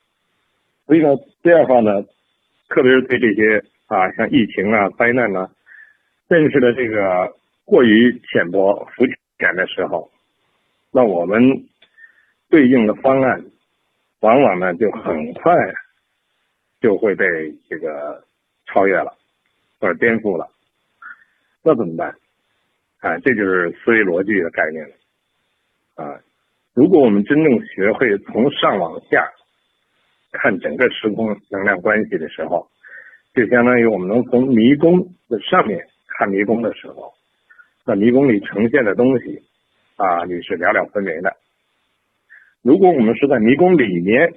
[0.86, 1.08] 所以呢，
[1.42, 2.02] 这样的话呢，
[2.68, 5.50] 特别是对这些啊，像疫情啊、灾难啊，
[6.28, 9.04] 认识的这个过于浅薄、肤
[9.38, 10.10] 浅的时候，
[10.92, 11.42] 那我们
[12.48, 13.44] 对应的方案，
[14.20, 15.52] 往往呢就很快
[16.80, 18.22] 就会被这个
[18.66, 19.12] 超越了，
[19.80, 20.48] 或者颠覆了。
[21.64, 22.16] 那怎么办？
[23.00, 24.94] 啊，这就是思维逻辑的概念了。
[25.94, 26.20] 啊，
[26.74, 29.30] 如果我们真正学会从上往下
[30.32, 32.68] 看整个时空能量关系的时候，
[33.34, 37.12] 就相当于我们能从迷宫的上面看迷宫的时候，
[37.84, 39.42] 那迷宫里呈现的东西
[39.96, 41.36] 啊，你是了了分明的。
[42.62, 44.32] 如果我们是在迷宫里面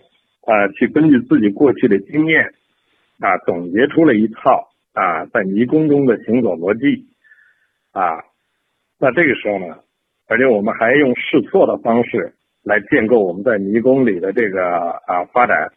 [0.45, 2.53] 啊，去根据自己过去的经验
[3.19, 7.07] 啊，总结出了一套啊，在迷宫中的行走逻辑。
[7.91, 8.21] 啊，
[9.01, 9.79] 那这个时候呢，
[10.27, 12.33] 而且我们还用试错的方式
[12.63, 14.62] 来建构我们在迷宫里的这个
[15.07, 15.71] 啊发展，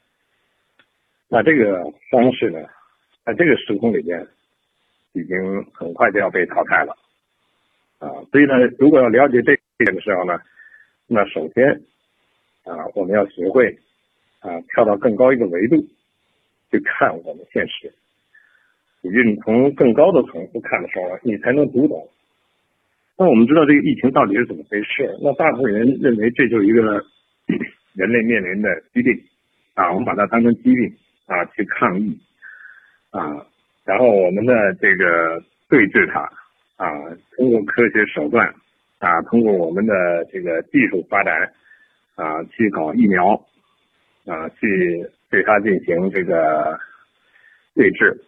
[1.28, 2.58] 那这个方式呢，
[3.24, 4.26] 在这个时空里边
[5.12, 6.96] 已经很快就要被淘汰了
[8.00, 8.10] 啊。
[8.32, 10.36] 所以呢，如果要了解这一点的时候呢，
[11.06, 11.70] 那首先
[12.64, 13.78] 啊，我们要学会
[14.40, 15.76] 啊跳到更高一个维度
[16.72, 17.94] 去看我们现实。
[19.02, 22.08] 也就是你从更高的层次看的时候，你才能读懂。
[23.22, 25.08] 那我们知道这个疫情到底是怎么回事？
[25.22, 27.00] 那大部分人认为这就是一个
[27.94, 29.16] 人类面临的疾病
[29.74, 30.92] 啊，我们把它当成疾病
[31.26, 32.18] 啊去抗疫
[33.12, 33.46] 啊，
[33.84, 36.22] 然后我们的这个对峙它
[36.84, 36.90] 啊，
[37.36, 38.52] 通过科学手段
[38.98, 41.48] 啊，通过我们的这个技术发展
[42.16, 43.40] 啊，去搞疫苗
[44.26, 46.76] 啊，去对它进行这个
[47.76, 48.18] 对峙。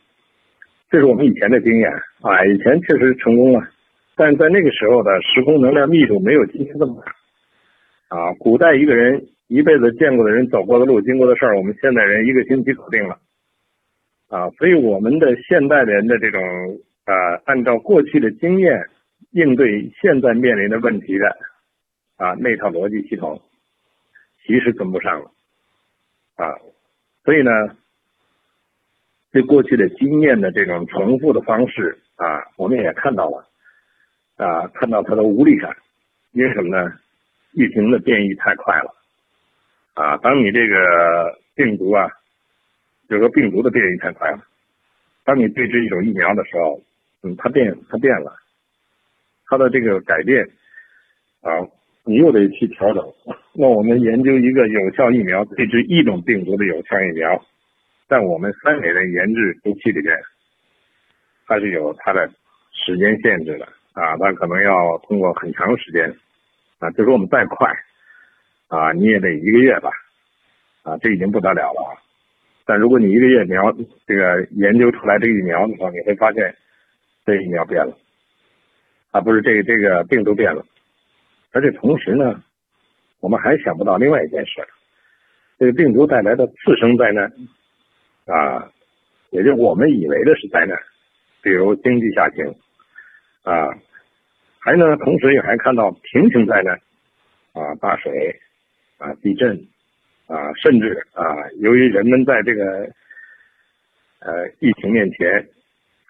[0.88, 3.68] 这是我们以前的经验啊，以前确实成功了，
[4.16, 8.35] 但在那个时候的时空能量密度没有今天这么大啊。
[8.38, 13.18] 古代一个人一辈子见过的人、走过的路、经过的事儿，我们现代人一个星期搞定了
[14.29, 14.50] 啊。
[14.59, 16.40] 所以我们的现代人的这种
[17.05, 18.88] 啊，按照过去的经验
[19.33, 21.29] 应对现在面临的问题的
[22.16, 23.40] 啊那套逻辑系统，
[24.46, 25.31] 其实跟不上了
[26.37, 26.55] 啊。
[27.24, 27.50] 所以呢。
[29.33, 33.44] 对过去的经验的这种重复的方式啊，我们也看到了
[34.37, 35.75] 啊，看到它的无力感。
[36.33, 36.92] 因为什么呢？
[37.53, 38.92] 疫情的变异太快了
[39.94, 40.16] 啊！
[40.16, 42.11] 当你这个病毒啊，
[43.09, 44.42] 就是说病毒的变异太快了，
[45.23, 46.83] 当你对峙一种疫苗的时候，
[47.23, 48.35] 嗯，它变它变了，
[49.47, 50.44] 它的这个改变
[51.42, 51.62] 啊，
[52.05, 53.14] 你又得去调整。
[53.53, 57.40] 那我们研究一个有效疫苗对峙一种病毒的有效疫苗。
[58.09, 60.20] 在我们三年的研制周期里边，
[61.47, 62.29] 它是有它的
[62.73, 66.14] 时间限制的啊，但可能要通过很长时间
[66.78, 67.70] 啊，就说我们再快
[68.68, 69.90] 啊，你也得一个月吧
[70.83, 72.02] 啊，这已经不得了了。
[72.66, 73.72] 但如果你一个月苗
[74.07, 76.54] 这个研究出来这疫苗的时候，你会发现
[77.24, 77.96] 这疫苗变了
[79.12, 80.64] 啊，不是这个这个病毒变了，
[81.52, 82.42] 而且同时呢，
[83.20, 84.66] 我们还想不到另外一件事，
[85.59, 87.33] 这个病毒带来的次生灾难。
[88.26, 88.72] 啊，
[89.28, 90.78] 也就我们以为的是灾难，
[91.42, 92.54] 比如经济下行，
[93.44, 93.68] 啊，
[94.59, 96.74] 还呢，同时也还看到平行灾难，
[97.52, 98.40] 啊，大水，
[98.96, 99.54] 啊，地震，
[100.26, 101.22] 啊，甚至啊，
[101.61, 102.90] 由于人们在这个
[104.20, 105.46] 呃疫情面前，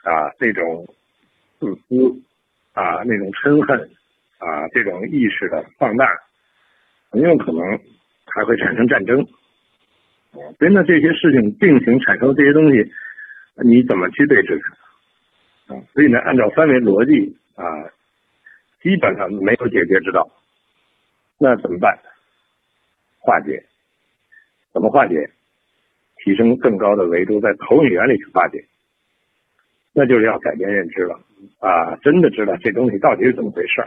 [0.05, 0.87] 啊，这种
[1.59, 2.23] 自私，
[2.73, 3.91] 啊，那种嗔恨，
[4.39, 6.07] 啊，这种意识的放大，
[7.11, 7.61] 很有可能
[8.27, 9.27] 还会产生战争。
[10.31, 12.93] 所以呢，这些事情并行产生这些东西，
[13.65, 14.84] 你怎么去对峙它？
[15.67, 17.65] 啊，所以呢，按照三维逻辑啊，
[18.83, 20.29] 基本上没有解决之道。
[21.39, 21.99] 那怎么办？
[23.19, 23.65] 化解？
[24.73, 25.31] 怎么化解？
[26.19, 28.65] 提升更高的维度，在投影原理去化解。
[29.93, 31.21] 那就是要改变认知了
[31.61, 31.97] 啊！
[31.97, 33.81] 真的知道这东西到底是怎么回事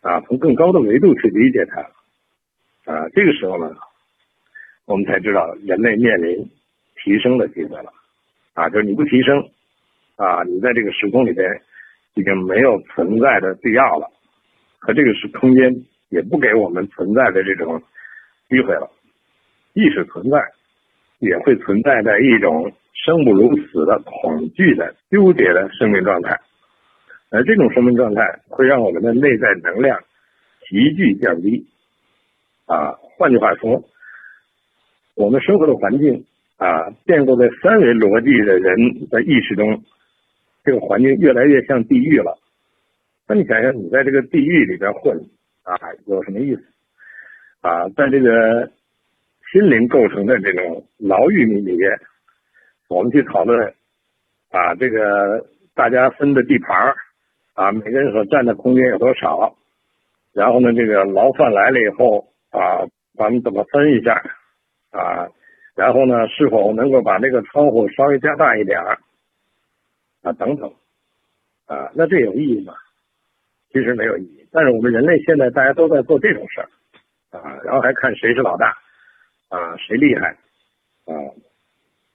[0.00, 0.20] 啊？
[0.22, 1.80] 从更高的维度去理解它
[2.92, 3.08] 啊！
[3.10, 3.76] 这个时候呢？
[4.86, 6.48] 我们才知道人类面临
[7.02, 7.92] 提升的机会了，
[8.54, 9.50] 啊，就是你不提升，
[10.16, 11.48] 啊，你在这个时空里边
[12.14, 14.10] 已经没有存在的必要了，
[14.78, 15.74] 和这个是空间
[16.08, 17.82] 也不给我们存在的这种
[18.48, 18.90] 机会了。
[19.74, 20.38] 意识存在，
[21.18, 26.40] 也会存在在一种生不如死的恐惧的纠结的生命状态，
[27.30, 29.98] 而这种生命状态会让我们的内在能量
[30.68, 31.66] 急剧降低，
[32.66, 33.84] 啊，换句话说。
[35.14, 36.26] 我们生活的环境
[36.58, 39.82] 啊，建构在三维逻辑的人的意识中，
[40.66, 42.36] 这个环境越来越像地狱了。
[43.28, 45.16] 那你想想，你在这个地狱里边混
[45.62, 46.62] 啊，有什么意思？
[47.60, 48.68] 啊，在这个
[49.52, 51.98] 心灵构成的这种牢狱里边，
[52.88, 53.72] 我们去讨论
[54.50, 56.94] 啊，这个大家分的地盘
[57.54, 59.56] 啊，每个人所占的空间有多少，
[60.32, 64.20] 然后呢，这个牢饭来了以后啊，咱们怎么分一下
[64.90, 65.28] 啊？
[65.76, 68.80] 然后呢，是否能够把这个窗户稍微加大一点
[70.26, 70.32] 啊？
[70.32, 70.68] 等等
[71.66, 72.74] 啊，那这有意义吗？
[73.72, 74.46] 其实没有意义。
[74.50, 76.68] 但是我们人类现在大家都在做这种事儿
[77.30, 78.76] 啊，然后还看谁是老大
[79.48, 80.36] 啊，谁厉害
[81.04, 81.14] 啊，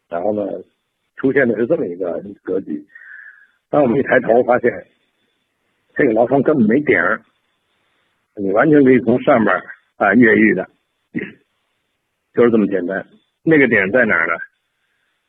[0.09, 0.43] 然后呢，
[1.15, 2.85] 出现的是这么一个格局。
[3.69, 4.69] 当我们一抬头发现，
[5.95, 7.21] 这个牢房根本没顶儿，
[8.35, 9.53] 你完全可以从上面
[9.95, 10.67] 啊越狱的，
[12.33, 13.07] 就是这么简单。
[13.43, 14.33] 那个点在哪儿呢？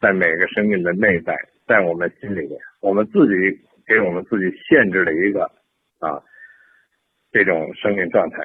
[0.01, 1.33] 在每个生命的内在，
[1.73, 5.51] 在我们心里面，我们自己给我们自己限制了一个
[6.01, 6.21] 啊
[7.33, 8.43] 这种生命状态。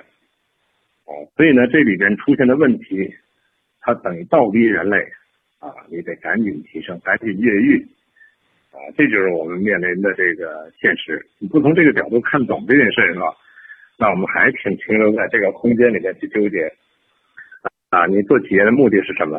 [1.03, 3.13] 哦，所以呢，这里边出现的问题，
[3.81, 4.97] 它等于倒逼人类
[5.59, 7.85] 啊，你得赶紧提升，赶紧越狱
[8.71, 11.21] 啊，这就是我们面临的这个现实。
[11.39, 13.35] 你不从这个角度看懂这件事的话，
[13.97, 16.71] 那我们还挺停留在这个空间里面去纠结
[17.89, 18.05] 啊。
[18.05, 19.37] 你做企业的目的是什么？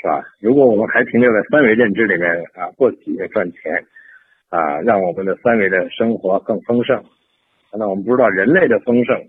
[0.00, 0.24] 是吧？
[0.40, 3.84] 如果我们还停留在三维认知里面啊，做企业赚钱
[4.48, 7.04] 啊，让我们的三维的生活更丰盛，
[7.74, 9.28] 那我们不知道人类的丰盛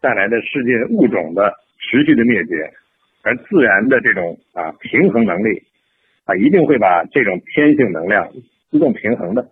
[0.00, 2.72] 带来的世界物种的持续的灭绝，
[3.20, 5.62] 而自然的这种啊平衡能力
[6.24, 8.26] 啊，一定会把这种偏性能量
[8.70, 9.42] 自动平衡的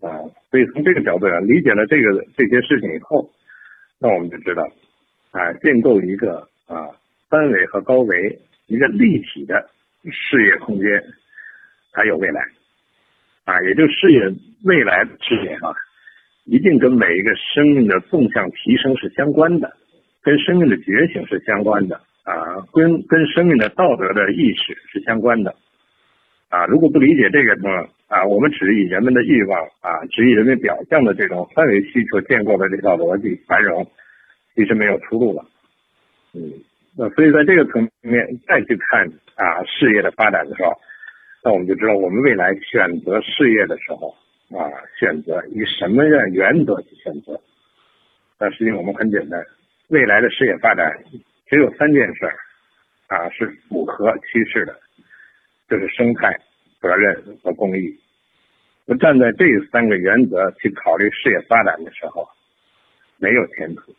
[0.00, 0.22] 啊。
[0.52, 3.28] 所以从这个角度上理解了这个这些事情以后，
[3.98, 4.62] 那我们就知道
[5.32, 6.88] 啊，建构一个啊
[7.28, 8.38] 三维和高维。
[8.66, 9.70] 一个立体的
[10.10, 11.02] 事业空间
[11.92, 12.40] 才有未来
[13.44, 14.20] 啊，也就事业
[14.64, 15.74] 未来的事业啊，
[16.44, 19.72] 一定跟每一个生命的纵向提升是相关的，
[20.22, 25.54] 跟生命的觉醒是相关的啊，跟跟生命的道德的意识是相关的
[26.48, 26.66] 啊。
[26.66, 33.88] 如果不理解这个呢啊，我们只以人们的欲望啊，只以人们表象的这种范围需求建构的这套逻辑繁荣，
[34.56, 35.44] 其实没有出路了，
[36.34, 36.52] 嗯。
[36.98, 40.72] 那所以在这个层面再去看啊事业的发展的时候，
[41.44, 44.16] 那我们就知道我们未来选择事业的时候
[44.50, 47.38] 啊，选择以什么样原则去选择？
[48.40, 49.44] 那实际上我们很简单，
[49.88, 50.90] 未来的事业发展
[51.46, 52.24] 只有三件事
[53.08, 54.74] 啊是符合趋势的，
[55.68, 56.34] 就是生态、
[56.80, 57.94] 责任和公益。
[58.86, 62.26] 那站在这三个原则去考虑事业发展的时候，
[63.18, 63.92] 没有前途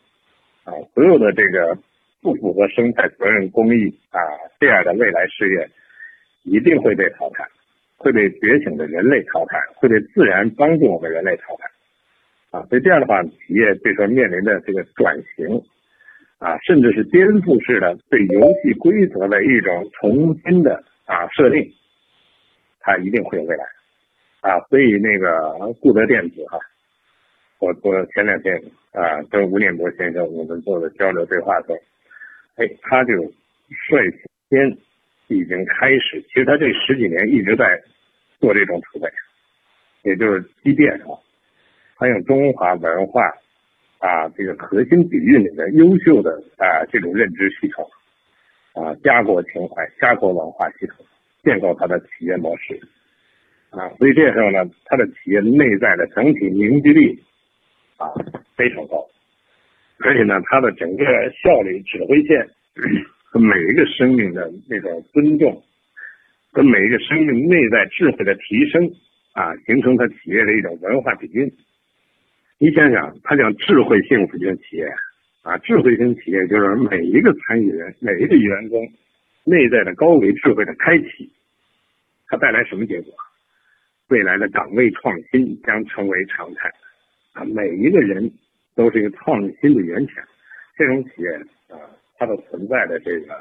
[0.63, 0.73] 啊！
[0.95, 1.77] 所有的这个。
[2.27, 4.19] 不符合生态责任公益啊，
[4.59, 5.69] 这样的未来事业
[6.43, 7.47] 一定会被淘汰，
[7.95, 12.65] 会被觉醒的人类淘汰，会被自然帮助我们人类淘汰啊。
[12.65, 15.63] 所以这样的话，企业这时候面临的这个转型
[16.39, 21.65] 啊，甚至是颠覆式的对游戏规则的一种重新的啊设定，
[22.81, 23.63] 它一定会有未来
[24.41, 24.59] 啊。
[24.67, 26.59] 所以那个固德电子哈，
[27.59, 28.61] 我我前两天
[28.91, 31.79] 啊跟吴念博先生我们做的交流对话的时候。
[32.57, 33.13] 哎，他就
[33.69, 34.11] 率
[34.49, 34.77] 先
[35.27, 37.81] 已经开始，其实他这十几年一直在
[38.39, 39.07] 做这种储备，
[40.03, 41.13] 也就是积淀啊。
[41.97, 43.23] 他用中华文化
[43.99, 47.87] 啊这个核心底蕴里面优秀的啊这种认知系统
[48.73, 51.05] 啊家国情怀、家国文化系统，
[51.43, 52.79] 建构他的企业模式
[53.69, 53.89] 啊。
[53.97, 57.23] 所以这时候呢，他的企业内在的整体凝聚力
[57.97, 58.09] 啊
[58.55, 59.07] 非常高。
[59.99, 61.03] 而且呢，它的整个
[61.43, 62.47] 效率、指挥线
[63.25, 65.63] 和每一个生命的那种尊重，
[66.53, 68.91] 跟每一个生命内在智慧的提升
[69.33, 71.51] 啊，形成它企业的一种文化底蕴。
[72.59, 74.85] 你想想，它叫智慧幸福型企业
[75.41, 78.87] 啊，智慧型企业就是每一个参与人、每一个员工
[79.45, 81.31] 内在的高维智慧的开启，
[82.27, 83.13] 它带来什么结果？
[84.09, 86.71] 未来的岗位创新将成为常态
[87.33, 88.31] 啊，每一个人。
[88.77, 90.23] 都是一个创新的源泉，
[90.77, 91.29] 这种企业
[91.75, 91.81] 啊，
[92.19, 93.35] 它的存在的这个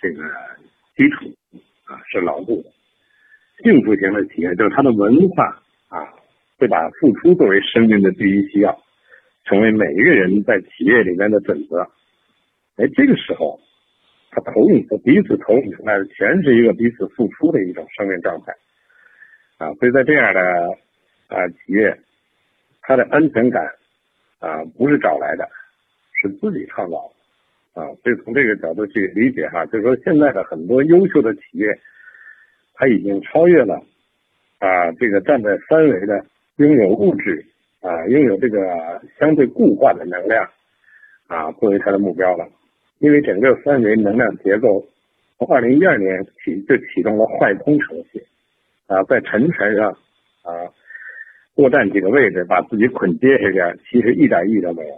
[0.00, 0.24] 这个
[0.96, 1.26] 基础
[1.84, 2.70] 啊是牢固的。
[3.62, 6.08] 幸福型的企业就是它的文化啊，
[6.56, 8.82] 会把付出作为生命的第一需要，
[9.44, 11.82] 成为每一个人在企业里面的准则。
[12.76, 13.60] 哎，这个时候，
[14.30, 18.54] 他投影的彼此投影出来的全是一个彼此付出的一种生命状态
[19.58, 19.74] 啊。
[19.74, 20.40] 所以在这样的
[21.28, 22.00] 啊企业，
[22.80, 23.62] 它的安全感。
[24.40, 25.48] 啊，不是找来的，
[26.22, 27.10] 是自己创造
[27.74, 27.86] 的啊！
[28.02, 31.76] 所以从这个角度去理解哈，就是说现在的很多优秀的企业，
[32.74, 33.82] 它已经超越了
[34.58, 36.24] 啊这个站在三维的
[36.56, 37.44] 拥有物质
[37.80, 40.48] 啊，拥有这个相对固化的能量
[41.26, 42.48] 啊作为它的目标了。
[43.00, 44.86] 因为整个三维能量结构
[45.36, 48.24] 从二零一二年起就启动了坏空程序
[48.86, 49.90] 啊，在沉船上
[50.42, 50.52] 啊。
[51.58, 54.94] 多占几个位置，把自己捆结实点，其实一点意义都没有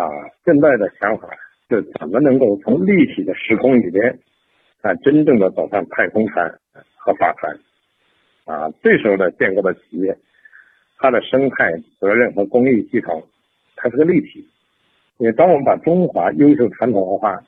[0.00, 0.08] 啊！
[0.46, 1.28] 现在的想法
[1.68, 4.18] 是怎么能够从立体的时空里边
[4.80, 6.58] 啊，真正的走向太空船
[6.96, 7.54] 和法船
[8.46, 8.72] 啊？
[8.82, 10.16] 这时候的建构的企业，
[10.96, 13.22] 它的生态责任和公益系统，
[13.76, 14.48] 它是个立体。
[15.18, 17.42] 因为当我们把中华优秀传统文化、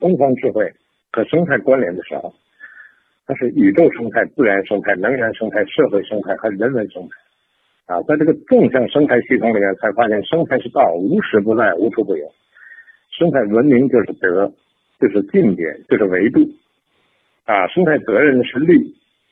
[0.00, 0.72] 东方智慧
[1.12, 2.32] 和生态关联的时候，
[3.26, 7.10] 它是宇宙生态、自然生态、能源生态、社会生态和人文生态。
[7.88, 12.30] 啊，在这个纵向生态系统里面，才发现生态是道，无时不在，无处不有。
[13.10, 14.52] 生态文明就是德，
[15.00, 16.46] 就是境界，就是维度。
[17.46, 18.78] 啊，生态责任是律，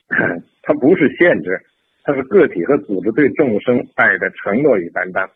[0.63, 1.61] 它不是限制，
[2.03, 5.29] 它是个体和组织对众生爱的承诺与担当。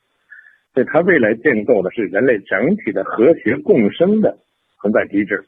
[0.74, 4.36] 所以，它未来建构的是人类整体的和谐共生的
[4.82, 5.45] 存在机制，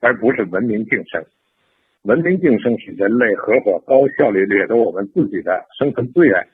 [0.00, 1.24] 而不是文明竞争。
[2.02, 6.44] 文明竞争是人类合伙高效率掠夺我们自己的生存资源。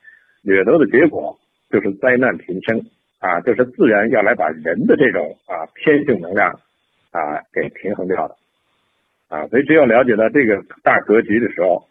[0.43, 1.39] 掠夺的结果
[1.71, 2.87] 就是灾难频生
[3.19, 6.51] 啊，就是自然要来把人的这种啊偏性能量
[7.11, 8.37] 啊给平衡掉的
[9.29, 11.89] 啊，所以只有了解到这个大格局的时候，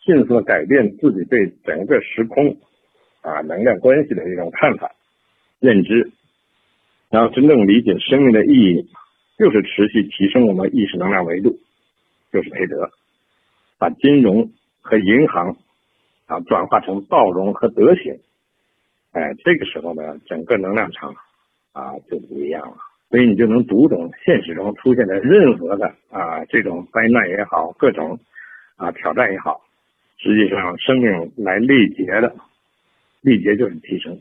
[0.00, 2.56] 迅速改变自己对整个时空
[3.20, 4.90] 啊能量关系的一种看法
[5.60, 6.10] 认知，
[7.10, 8.88] 然后真正理解生命的意义，
[9.38, 11.58] 就是持续提升我们意识能量维度，
[12.32, 12.90] 就是培德，
[13.78, 15.56] 把金融和银行。
[16.26, 18.18] 啊，转化成道容和德行，
[19.12, 21.14] 哎，这个时候呢，整个能量场
[21.72, 22.76] 啊就不一样了。
[23.10, 28.18] 所以你就能读懂现实中出现的任何的啊这种灾难也好，各种
[28.76, 29.60] 啊挑战也好，
[30.16, 32.34] 实际上生命来历劫的，
[33.20, 34.18] 历劫就是提升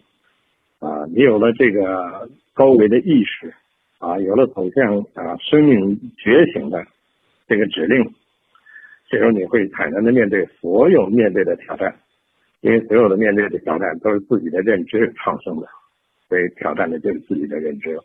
[0.80, 1.06] 啊。
[1.08, 3.54] 你有了这个高维的意识
[3.98, 6.86] 啊，有了走向啊生命觉醒的
[7.48, 8.14] 这个指令。
[9.14, 11.96] 这时候你会坦然的面对所有面对的挑战，
[12.62, 15.68] 因为所有的面对的挑战都是自己的认知创生的，
[16.28, 17.96] 所以挑战的就是自己的认知。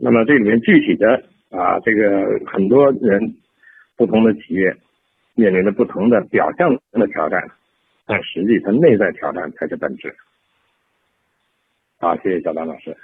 [0.00, 3.34] 那么这里面具体的啊，这个很多人
[3.96, 4.76] 不同的企业
[5.34, 7.42] 面临着不同的表象的挑战，
[8.06, 10.14] 但实际它内在挑战才是本质。
[11.98, 12.96] 好，谢谢小丹老师。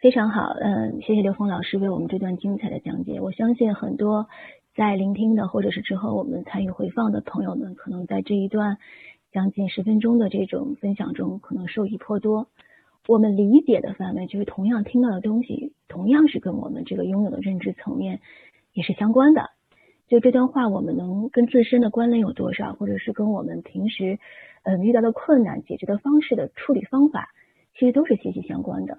[0.00, 3.20] 非常好，嗯，谢谢刘峰老师为我们这段精彩的讲解。
[3.20, 4.28] 我相信很多
[4.76, 8.78] 在聆听的，或者是之后我们参与回放的朋友们，可能在这一段
[9.32, 12.46] 将近十分钟的这种分享中，可能受益颇多。
[13.08, 18.20] 我们理解的范围，就是同样听到的东西，同样是跟我们这个拥有的认知层面
[18.72, 19.50] 也是相关的。
[20.06, 24.20] 就这段话，我们能跟自身的关联有多少，或者是跟我们平时
[24.62, 27.30] 嗯遇到的困难、解决的方式的处理方法，
[27.74, 28.98] 其实都是息息相关的。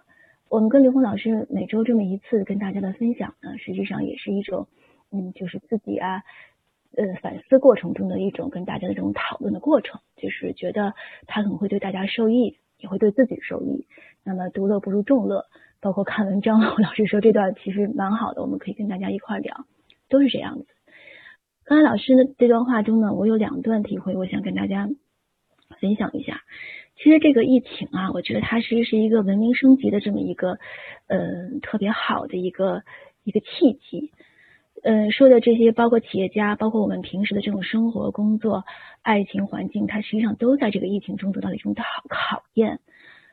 [0.49, 4.67] 我们跟刘峰老师每周这么一次跟大家的分享呢，实际上也是一种，
[5.11, 6.23] 嗯，就是自己啊，
[6.97, 10.95] 呃，反思过程中的一种跟大家的这种讨论的过程，就是觉得
[11.27, 13.85] 他可能会对大家受益，也会对自己受益。
[14.23, 15.45] 那么独乐不如众乐，
[15.81, 19.65] 包括看文章，我 老师说这段其实蛮好的，我们可以跟大家一块聊，
[20.09, 20.65] 都是这样子。
[21.63, 24.89] 刚才老师呢这段话中呢，我有两段体会，我想跟大家
[25.79, 26.41] 分享一下。
[27.01, 30.59] 其实这个疫情啊，我觉得它其实是一个文明升级的这么一个，
[31.07, 32.83] 嗯，特别好的一个
[33.23, 34.11] 一个契机。
[34.83, 38.65] 嗯，说的这些，包括企业家，包括我们平时的这种生活、工作、
[39.01, 42.79] 爱情环境，它实际上都在这个疫情中得到了一种考考验。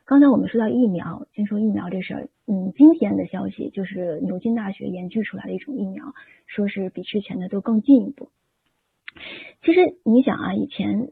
[0.04, 2.28] 刚才我们说到疫苗，先说疫苗这事儿。
[2.46, 6.14] 嗯，今天的消息就是牛津大学研制出来的一种疫苗，
[6.46, 8.30] 说是比之前的都更进一步。
[9.64, 11.10] 其实你想啊，以前。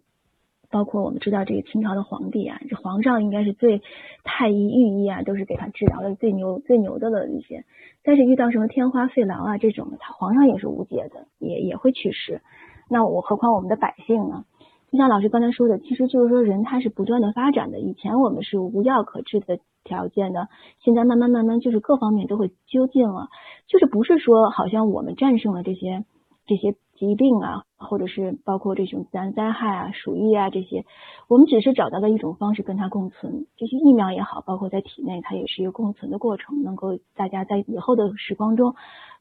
[0.75, 3.81] 包括我们知道这个清朝的皇帝啊，这皇上应该是最
[4.25, 7.65] 太医御医啊，都是给他治疗的最牛最牛的了一些。
[8.03, 12.43] 但是遇到什么天花肺痨啊这种，他皇上也是无解的，也也会去世。
[12.91, 14.47] 那我何况我们的百姓呢？
[14.91, 17.79] 就像老师刚才说的，其实就是说人他是不断的发展的。
[17.79, 20.49] 以前我们是无药可治的条件的，
[20.81, 23.29] 现在慢慢慢慢就是各方面都会究竟了，
[23.69, 26.05] 就是不是说好像我们战胜了这些
[26.49, 26.75] 这些。
[26.97, 30.85] 疾病啊，或者是包括这种自然灾害啊、鼠疫啊这些，
[31.29, 33.47] 我们只是找到了一种方式跟它共存。
[33.57, 38.75] 这些疫苗也好，包括在体内，它也是一个共存的过程，能够大家在以后的时光中，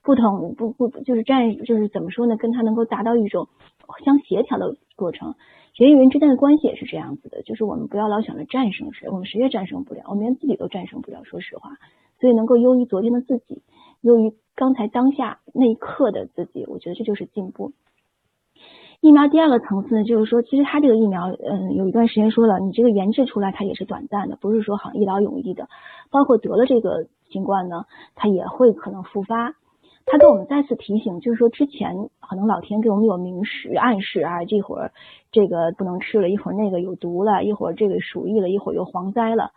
[0.04, 2.38] 不同不不就是战，就是怎么说呢？
[2.38, 3.48] 跟它能够达到一种
[4.06, 5.36] 相协调的过程。
[5.76, 11.24] 人与人之间的关系也是这样子的，就是我们不要老想着战胜谁，我们谁也战胜不了，我们连自己都战胜不了。
[11.24, 11.72] 说实话，
[12.20, 13.64] 所以能够优于昨天的自己，
[14.04, 14.34] 优于。
[14.56, 17.72] 刚才当下那一刻的自己，我觉得这就是进步。
[19.02, 25.70] 疫苗第二个层次呢，就是说，其实它这个疫苗，嗯，有一段时间说了，你这个研制出来它也是短暂的，不是说好像一劳永逸的。
[26.12, 29.56] 包括得了这个新冠呢，它也会可能复发。
[30.06, 34.92] 他给我们再次提醒，就是说之前可能老天给我们有明示暗示啊，这会儿
[35.32, 39.50] 这个不能吃了，一会儿那个有毒了，一会儿这个鼠疫了，一会儿又蝗灾了。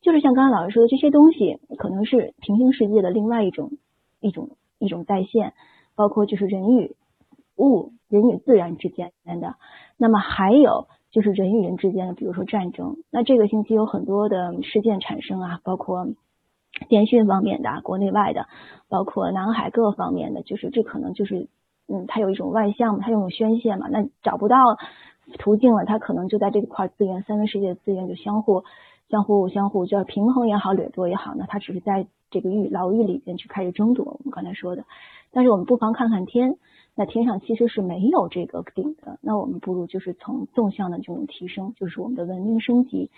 [0.00, 3.72] 就是像刚才老师说的，这些东西可能是平行世界的另外一种
[4.24, 5.52] 一种一种再现，
[5.94, 6.96] 包括就是人与
[7.56, 9.56] 物、人与自然之间的。
[9.98, 12.96] 那么还有就是人与人之间的，比如说战争。
[13.10, 16.06] 那这个星期有很多的事件产生啊，包括
[16.88, 18.46] 电讯方面的、国内外的，
[18.88, 21.48] 包括南海各方面的，就是这可能就是
[21.86, 23.88] 嗯，它有一种外向，它有种宣泄嘛。
[23.90, 24.56] 那找不到
[25.38, 28.64] 途径了，它可能就在这块资源，三维世界的资源就相互。
[29.08, 34.04] 相互相互叫平衡也好，掠夺也好，那它只是在这个狱牢狱里边去开始争夺。
[34.04, 34.84] 我们刚才说的，
[35.30, 36.56] 但是我们不妨看看天，
[36.94, 39.18] 那天上其实是没有这个顶的。
[39.20, 43.10] 那我们不如就是从纵向的这种提升，就是我们的文明升级，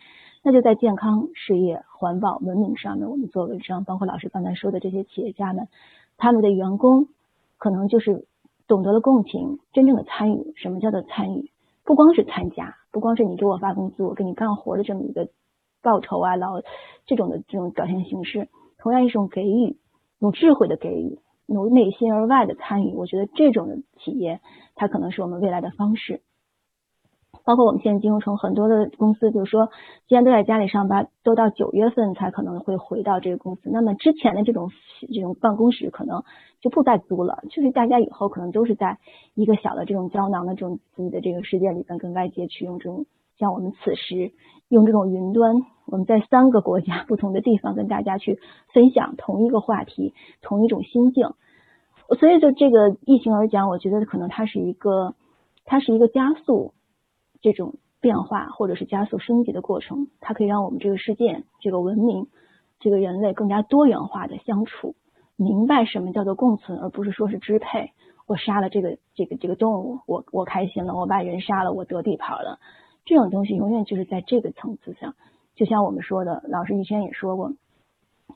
[0.43, 3.85] 那就在健康、事业、环保、文明上面，我们做文章。
[3.85, 5.69] 包括老师刚才说的这些企业家们，
[6.19, 7.09] 他们的员工
[7.59, 8.27] 可能就是
[8.67, 10.53] 懂得了共情，真正的参与。
[10.57, 11.51] 什么叫做参与？
[11.85, 15.29] 不光是参加，不光是你给我发工资，我给你干活的这么一个。
[15.87, 16.61] 报酬啊，劳
[17.07, 19.77] 这种的这种表现形式，同样一种给予，
[20.19, 24.41] 用智慧的给予，由内心而外的参与，我觉得这种的企业，
[24.75, 26.23] 它可能是我们未来的方式。
[27.45, 29.69] 包括我们现在金融城很多的公司，就是说，
[30.09, 34.73] 既然都在家里上班，都到九月份才可能会回到这个公司，那么之前的这种
[35.15, 36.25] 这种办公室可能
[36.61, 38.99] 就不再租了，就是大家以后可能都是在
[39.35, 43.07] 一个小的这种胶囊的这种自己的这个世界里边，跟外界去用这种
[43.39, 44.33] 像我们此时
[44.69, 45.55] 用这种云端。
[45.87, 48.41] 我们在三个国家 不同的地方跟大家去
[48.73, 51.35] 分享同一个话题，同一种心境。
[52.19, 55.15] 所以就这个疫情而讲，我觉得可能它是一个，
[55.65, 56.73] 它是一个加速
[57.41, 60.09] 这种变化或者是加速升级的过程。
[60.21, 62.29] 它可以让我们这个世界、这个文明、
[62.79, 64.95] 这个人类更加多元化的相处，
[65.37, 67.91] 明白什么叫做共存，而不是说是支配。
[68.27, 72.59] 我杀了这个这个这个动物，我我开心了；我把人杀了，我得地盘了。
[73.07, 75.15] 这种东西永远就是在这个层次上。
[75.55, 77.53] 就像我们说的，老师以前也说过，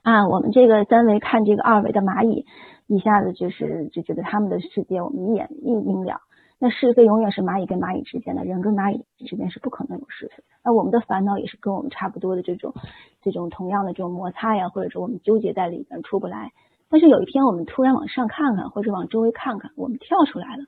[0.00, 2.46] 啊，我们这个三维看这个二维的蚂蚁，
[2.86, 6.22] 一下子就是就觉得他们的世界我们一眼一明了。
[6.62, 10.44] 那是非永远是蚂蚁跟蚂蚁之间的，人跟蚂蚁之间是不可能有是非的。
[10.62, 12.74] 那我们的烦恼也是跟我们差不多的这种
[13.22, 16.52] 这种同样的这种摩擦呀，或者说我们纠结在里边出不来。
[16.90, 20.64] 但是有一天我们突然往上看看，或者往周围看看，我们跳出来了。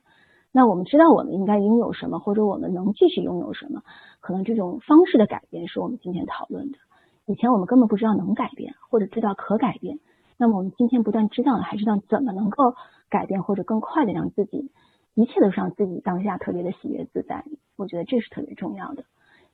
[0.55, 3.81] 那我们知道我们应该拥有什么，或者我们能继续拥有什么？
[4.21, 6.77] 可能这种方式的改变是我们今天讨论的。
[7.25, 9.99] 以前我们根本不知道能改变，或者知道可改变。
[10.37, 12.75] 那么我们今天不但知道了，还知道怎么能够
[13.09, 14.69] 改变，或者更快的让自己
[15.15, 17.43] 一切都是让自己当下特别的喜悦自在。
[17.75, 19.05] 我觉得这是特别重要的。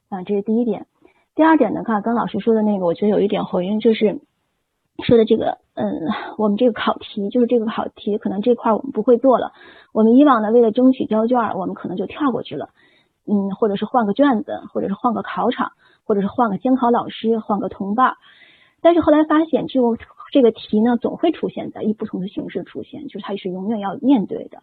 [0.09, 0.85] 啊，这是第一点。
[1.33, 4.19] 第二点呢，看跟老师说的那个，我觉得有一点回应，就是
[5.03, 5.85] 说的这个，嗯，
[6.37, 9.51] 我们这个考题，就是这个考题，可能这块我们不会做了。
[9.93, 12.69] 我们以往呢，为了争取交卷，我们可能就跳过去了，
[13.25, 15.71] 嗯，或者是换个卷子，或者是换个考场，
[16.05, 18.15] 或者是换个监考老师，换个同伴。
[18.81, 19.97] 但是后来发现，就
[20.31, 24.59] 这个题呢，总会出现在以不同的形式出现，就是它是永远要面对的。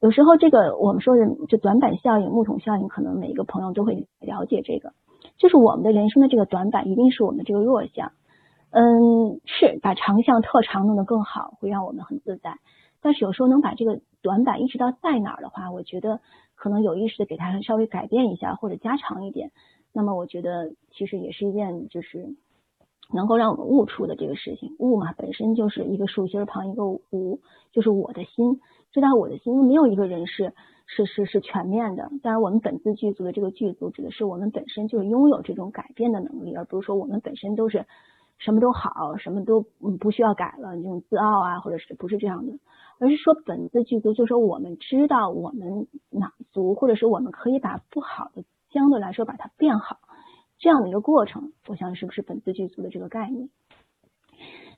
[0.00, 4.92] 有时候这个我们说的就短板效应、木桶效应，可能每一个朋友都会了解这个，
[5.38, 8.12] 就是我们的人生的这个短板，一定是我们这个弱项。
[8.70, 12.58] 嗯，是把长项特长弄得更好，会让我们很自在。
[13.00, 16.20] 但是有时候能把这个短板意识到在哪儿的话，我觉得
[16.54, 19.52] 可能有意识的给它稍微改变一下或者加长一点，
[19.92, 22.34] 那么我觉得其实也是一件就是
[23.14, 24.76] 能够让我们悟出的这个事情。
[24.78, 27.40] 悟嘛，本身就是一个竖心旁一个无，
[27.72, 28.60] 就是我的心，
[28.92, 30.52] 知道我的心，没有一个人是
[30.86, 32.10] 是是是全面的。
[32.22, 37.86] 当然，我们本自具足的这个具足，指的是我们本身就是拥有这种改变的能力，而不是说我们本身都是
[38.38, 39.64] 什么都好，什么都
[40.00, 42.52] 不需要改了，这种自傲啊，或者是不是这样的。
[43.00, 49.98] 而是说本自具足，就是说我们知道我们哪足，或者是我们可以把不好的相对来说把它变好，
[50.58, 53.50] 这样的一个过程，我想是不是本自具足的这个概念？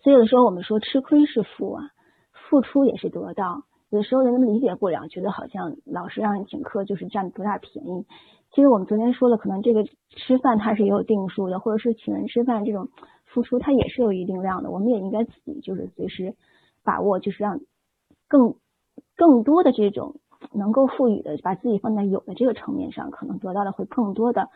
[0.02, 1.84] 所以有的时候我们说吃亏是福啊，
[2.32, 3.64] 付出也是得到。
[3.90, 8.06] 有的时候人们理解不了，觉得好像老师让人请客就是占多大便宜。
[8.52, 12.88] 其实我们昨天说了，可能这个吃饭它是也有定数的，或者是请人吃饭这种
[13.32, 14.70] 付出它也是有一定量的。
[14.70, 16.34] 我们也应该自己就是随时
[16.84, 17.60] 把握，就是让。
[18.28, 18.54] 更
[19.16, 20.20] 更多的这种
[20.52, 24.50] 能够赋予的，把自己放在有的这个层面上，可能得到的会更多的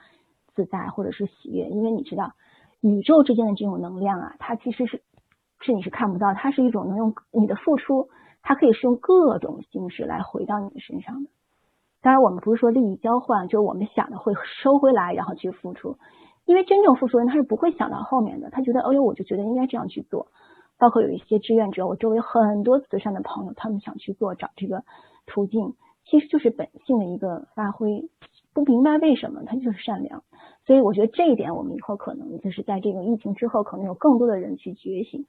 [0.55, 1.69] 自在或者是喜悦。
[1.71, 2.35] 因为你知道，
[2.81, 5.03] 宇宙之间的这种能量啊，它其实是
[5.59, 8.11] 是你是看不到，它是一种能用你的付出，
[8.43, 11.31] 它可以是用各种形式来回到你的身上的。
[12.01, 15.99] 当然，我们不是说利益交换，就是我们想的会收回来，然后去付出。
[16.45, 20.29] 因为真正付出人他是不会想到后面的，他觉得，哎呦，我就觉得应该这样去做。
[20.79, 24.83] 包括有一些志愿者，我周围很多慈善的朋友，他们想去做找这个
[25.25, 25.75] 途径，
[26.05, 28.09] 其实就是本性的一个发挥。
[28.53, 30.23] 不明白为什么他就是善良，
[30.67, 35.27] 所以我觉得这一点我们以后可能就是在这个疫情之后，可能有更多的人去觉醒，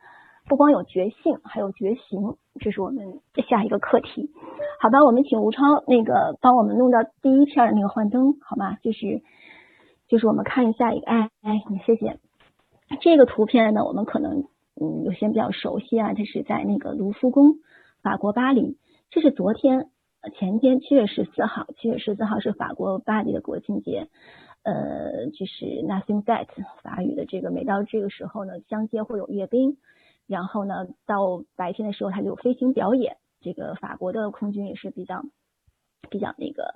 [0.48, 4.30] 不光有觉醒，还有觉醒，这是我们下一个课题。
[4.80, 8.78] 好吧，我们请吴超那个帮我们弄到第一片的那个幻灯，好吗？
[8.82, 9.22] 就是
[10.08, 12.20] 就是我们看一下一个，哎哎，你谢谢。
[13.02, 14.48] 这个图片呢，我们可能
[14.80, 17.56] 嗯有些比较熟悉啊，它是在那个卢浮宫，
[18.02, 18.78] 法国巴黎。
[19.10, 19.90] 这是昨天。
[20.40, 24.08] 前天七月十四号，七月十四号是法国巴黎的国庆节，
[24.64, 26.48] 呃，就是 Nothing That
[26.82, 29.78] 法语的这个，每到这个时候呢，江街会有阅兵，
[30.26, 35.26] 然后呢，到白天的时候它就有飞行表演，这个法国的空军也是比较
[36.10, 36.74] 比较那个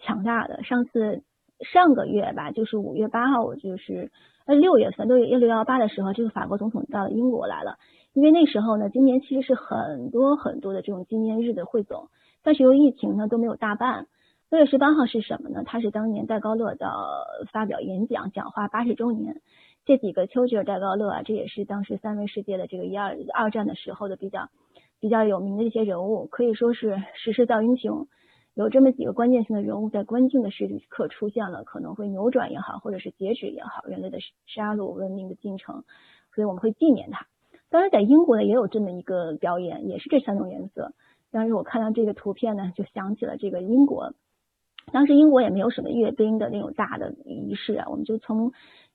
[0.00, 0.62] 强大的。
[0.62, 1.24] 上次
[1.60, 4.10] 上个月吧，就是五月八号，我就是
[4.44, 7.78] 呃六月份，六月六幺八的时候，这个法国总统到英国来了，
[8.12, 12.08] 因为那时候呢，今年其实是很多很多的这种纪念日的汇总。
[12.42, 14.06] 但是由于疫情呢都没有大办。
[14.48, 15.62] 六月十八号是什么呢？
[15.64, 16.88] 他是当年戴高乐的
[17.52, 19.40] 发表演讲讲话八十周年。
[19.84, 24.48] 这几个丘吉尔、戴高乐啊，这也是当时三维世界的这个一二二战的时候的比较
[25.00, 28.06] 比较有名的一些人物，可以说是时势造英雄。
[28.56, 35.84] 有这么几个关键性的人物在关键的时刻出现了，可能会扭转也好，或者是截止也好，人类的杀戮文明的进程。
[36.34, 37.26] 所以我们会纪念他。
[37.68, 40.94] 当然，在英国呢也有这么一个表演，也是这三种颜色。
[41.30, 44.14] 当时我看到这个图片呢，就想起了这个英国。
[44.90, 48.52] 当时英国也没有什么阅兵的那种大的仪式啊，我们就从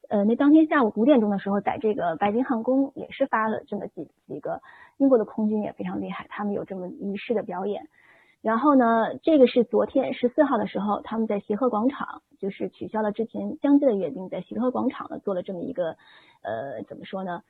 [0.10, 4.60] 呃那当天下午五点钟的时候，在这个白金汉宫也是发了这么几几个
[4.98, 7.88] 英国的空军也非常厉害，他们有这么仪式的表演。
[8.42, 15.98] 然后呢，这个是昨天十四号的时候，他们在协和广场就是取消了之前江街的阅兵，在协和广场呢做了这么一个
[16.42, 17.44] 呃怎么说呢，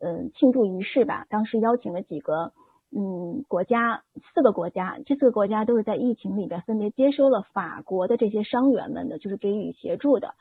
[0.00, 1.26] 嗯庆祝仪式吧。
[1.28, 2.52] 当时邀请了几个。
[2.96, 10.34] 嗯，国家四个国家，这四个国家都是在疫情里边分别接收了法国的这些伤员们的，就是给予协助的。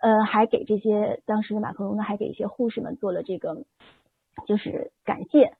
[0.00, 3.64] 呃，还给这些当时的马克龙呢，还给一些护士们做了这个，
[4.46, 5.52] 就是感谢。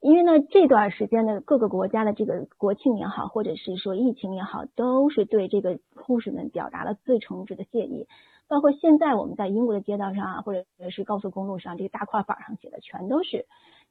[0.00, 8.06] 因为呢，这段时间的各个国家的这个国庆也好，或者是说疫情也好，都是对这个护士们表达了最诚挚的谢意。
[8.48, 13.46] 包括现在我们在英国的街道上啊，或者是高速公路上，这个大块板上写的全都是。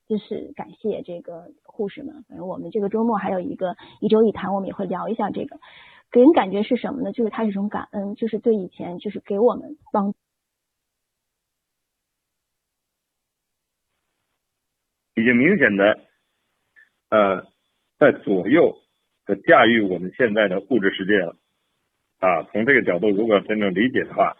[0.07, 5.59] 就是感谢这个护士们，反正我们这个周末还有一个一周一谈，我们也会聊一下这个，
[6.11, 7.11] 给人感觉是什么呢？
[7.11, 10.15] 就是他是一种感恩，就是对以前就是给我们帮，
[15.19, 15.99] 已经明显的
[17.09, 17.43] 呃
[17.99, 18.77] 在左右
[19.25, 21.35] 的驾驭我们现在的物质世界了
[22.19, 22.43] 啊。
[22.51, 24.37] 从这个角度，如果真正理解的话，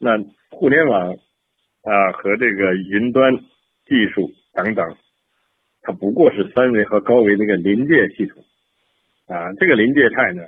[0.00, 0.18] 那
[0.50, 3.36] 互联网啊和这个云端
[3.86, 4.32] 技术。
[4.56, 4.96] 等等，
[5.82, 8.42] 它不过是三维和高维的一个临界系统
[9.26, 10.42] 啊，这个临界态呢，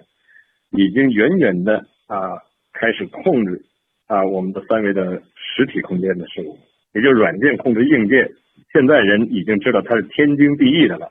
[0.70, 2.40] 已经远远的啊
[2.72, 3.62] 开始控制
[4.06, 6.58] 啊我们的三维的实体空间的事物，
[6.94, 8.32] 也就软件控制硬件。
[8.72, 11.10] 现在人已经知道它是天经地义的了。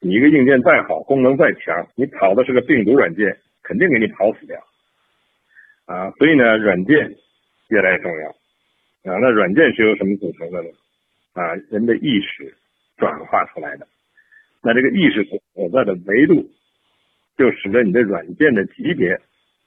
[0.00, 4.58] 你一个硬件再好，功能再强，你跑的是个病毒软件，肯定给你跑死掉
[5.86, 6.10] 啊。
[6.18, 7.14] 所以呢，软件
[7.68, 8.30] 越来越重要
[9.12, 9.18] 啊。
[9.20, 10.68] 那软件是由什么组成的呢？
[11.34, 12.52] 啊，人的意识
[12.96, 13.86] 转化出来的，
[14.62, 16.50] 那这个意识所在的维度，
[17.38, 19.18] 就使得你的软件的级别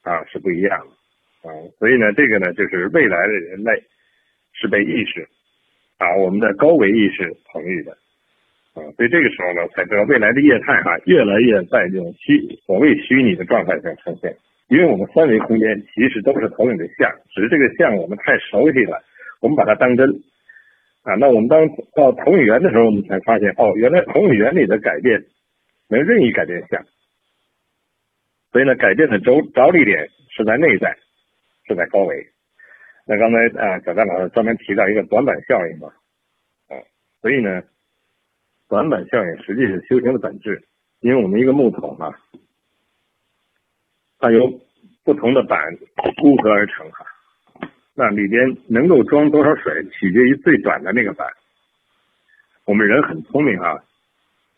[0.02, 3.82] 啊是不一样的啊，所以呢，这个呢就是未来的人类
[4.52, 5.26] 是被意识
[5.98, 7.92] 啊我们的高维意识统御的
[8.74, 14.36] 啊，所以这个时候呢，才知道未来的业态哈越来越在这种虚所谓虚拟的状态下呈现，
[14.68, 19.02] 因为我们三维空间其实都是投影的像，只是这个像我们太熟悉了，
[19.40, 20.22] 我们把它当真。
[21.02, 25.22] 啊，那我们当到投影源的时候，我们才发现，哦，原来投影源里的改变
[25.88, 26.84] 能任意改变相，
[28.50, 30.96] 所以呢，改变的着着力点是在内在，
[31.68, 32.26] 是在高维。
[33.08, 35.88] 那刚才啊，小张老师专门提到一个短板效应嘛，
[36.68, 36.74] 啊，
[37.22, 37.62] 所以呢，
[38.68, 40.66] 短板效应实际是修行的本质，
[40.98, 42.18] 因为我们一个木桶啊，
[44.18, 44.60] 它由
[45.04, 45.76] 不同的板
[46.20, 47.06] 固合而成哈。
[47.94, 51.28] 那里边能够装多少水，取决于最短的那个板。
[52.64, 53.84] 我们人很聪明啊，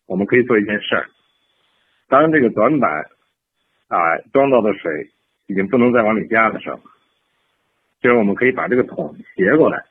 [0.06, 1.06] 我们可以做一件事儿。
[2.08, 2.90] 当这个短板
[3.88, 5.10] 啊装到的水
[5.46, 6.80] 已经不能再往里加的时候，
[8.00, 9.84] 就是我们可以把这个桶斜过来，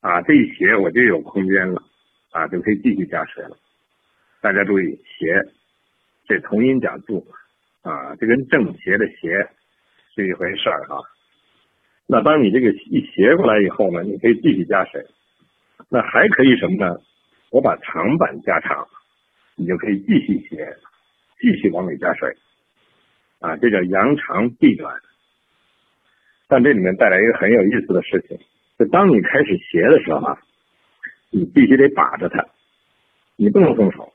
[0.00, 1.82] 啊，这一斜我就有空间了，
[2.30, 3.56] 啊，就可以继续加水了。
[4.40, 5.42] 大家注意，斜，
[6.26, 7.26] 这同音假注，
[7.82, 9.48] 啊，这跟正斜的斜
[10.14, 11.00] 是一回事儿啊。
[12.06, 15.04] 那当你这个一斜过来以后呢，你可以继续加水，
[15.88, 17.00] 那还可以什么呢？
[17.50, 18.86] 我把长板加长，
[19.56, 20.76] 你就可以继续斜，
[21.40, 22.36] 继续往里加水，
[23.40, 24.94] 啊，这叫扬长避短。
[26.48, 28.38] 但这里面带来一个很有意思的事情，
[28.78, 30.40] 就当你开始斜的时候啊，
[31.30, 32.44] 你必须得把着它，
[33.36, 34.12] 你不能松手，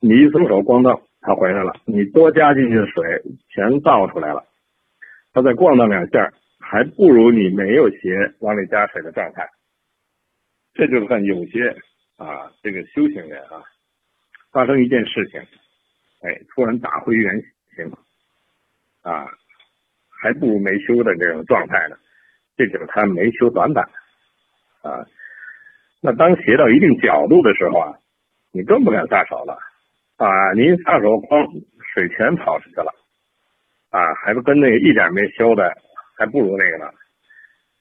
[0.00, 4.44] 你一松手，咣当，它回来了，你多加进去的水全倒出来了，
[5.32, 9.48] 它再咣当两下，还不如你没有斜往里加水的状态。
[10.74, 11.76] 这就算有些。
[12.18, 13.64] 啊，这个修行人啊，
[14.52, 15.40] 发生一件事情，
[16.20, 17.34] 哎，突然打回原
[17.74, 17.90] 形，
[19.00, 19.26] 啊，
[20.22, 21.96] 还不如没修的这种状态呢。
[22.56, 23.84] 这就是他没修短板
[24.82, 25.04] 啊。
[26.00, 27.98] 那当斜到一定角度的时候啊，
[28.52, 29.58] 你更不敢下手了
[30.16, 30.52] 啊！
[30.54, 32.92] 你一下手，哐，水全跑出去了
[33.90, 34.14] 啊！
[34.14, 35.72] 还不跟那个一点没修的，
[36.16, 36.86] 还不如那个呢。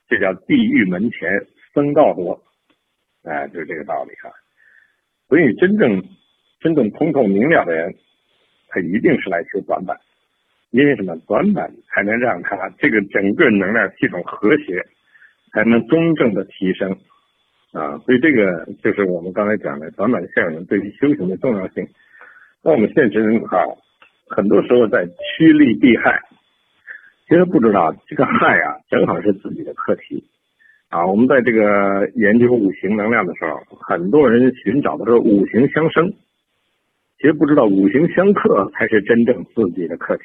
[0.08, 1.30] 这叫地狱门前
[1.74, 2.42] 僧道多。
[3.24, 4.34] 哎，就是这个道理啊。
[5.28, 6.02] 所以，真正
[6.60, 7.94] 真正通透明了的人，
[8.70, 9.98] 他一定是来修短板，
[10.72, 11.16] 因为什么？
[11.28, 14.82] 短板才能让他这个整个能量系统和谐，
[15.54, 16.90] 才能真正的提升
[17.74, 17.98] 啊。
[18.06, 21.86] 所以，这个就是我们刚才讲的短板效应对于修行的重要性。
[22.64, 23.60] 那我们现实人哈，
[24.30, 26.22] 很多时候在趋利避害，
[27.28, 30.24] 其实不知道这个害啊，正好是自己的课题。
[30.88, 36.14] 啊，我们在这个研究五行能量的时候，很多人寻找的是五行相生，
[37.18, 40.24] 其实不知道五行相克才是真正自己的课题。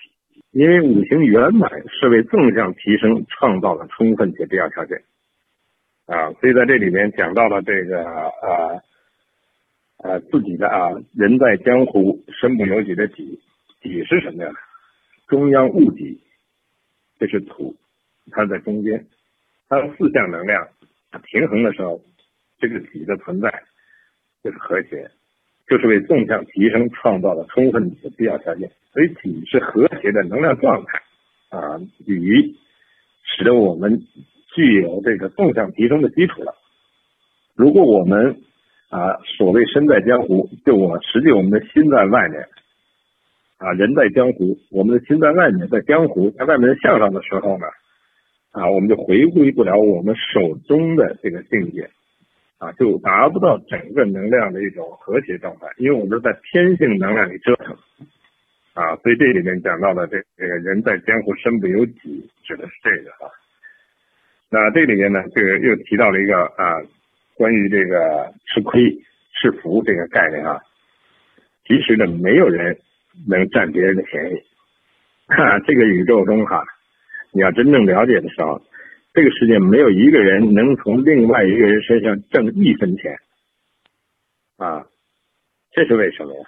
[0.57, 5.03] 因为五行圆满是为纵向提升创造了充分且必要条件。
[6.07, 8.83] 啊，所以在这里面讲到了这个呃
[9.99, 13.39] 啊自己的啊，人在江湖身不由己的己，
[13.83, 14.51] 己是什么呀？
[15.27, 16.23] 中央物己，
[17.19, 17.77] 这是土，
[18.31, 19.05] 它在中间。
[19.69, 20.67] 当四项能量
[21.25, 22.01] 平衡的时候，
[22.59, 23.63] 这个己的存在
[24.43, 25.11] 就是和谐，
[25.69, 28.71] 就是为纵向提升创造了充分的必要条件。
[28.93, 31.03] 所以体是和谐的能量状态
[31.51, 32.55] 啊，与
[33.23, 34.03] 使得我们
[34.55, 36.55] 具有这个纵向提升的基础了。
[37.55, 38.41] 如果我们
[38.89, 42.49] 啊，所谓身在江湖，就我实际我们的心在外面
[43.59, 47.67] 啊，人在江湖，我们的心在外面，在江湖，在外面向上的时候呢？
[48.53, 51.91] 啊，我们就回归不了我们手中的这个境界，
[52.59, 57.77] 啊，就达不到整个能量的一种和谐状态，因为我们是在天性能量里折腾，
[58.73, 63.29] 啊，所以这里面讲到的这这个人在江湖身不由己，指的是这个啊。
[64.49, 66.81] 那这里面呢，这个又提到了一个啊，
[67.35, 68.91] 关于这个吃亏
[69.33, 70.59] 是福这个概念啊，
[71.67, 72.79] 其实呢，没有人
[73.29, 74.43] 能占别人的便宜，
[75.67, 76.65] 这个宇宙中哈。
[77.33, 78.63] 你要真正了解的时候，
[79.17, 83.19] 这个世界没有一个人能从另外一个人身上挣一分钱，
[84.59, 84.87] 啊，
[85.71, 86.41] 这是为什么呀？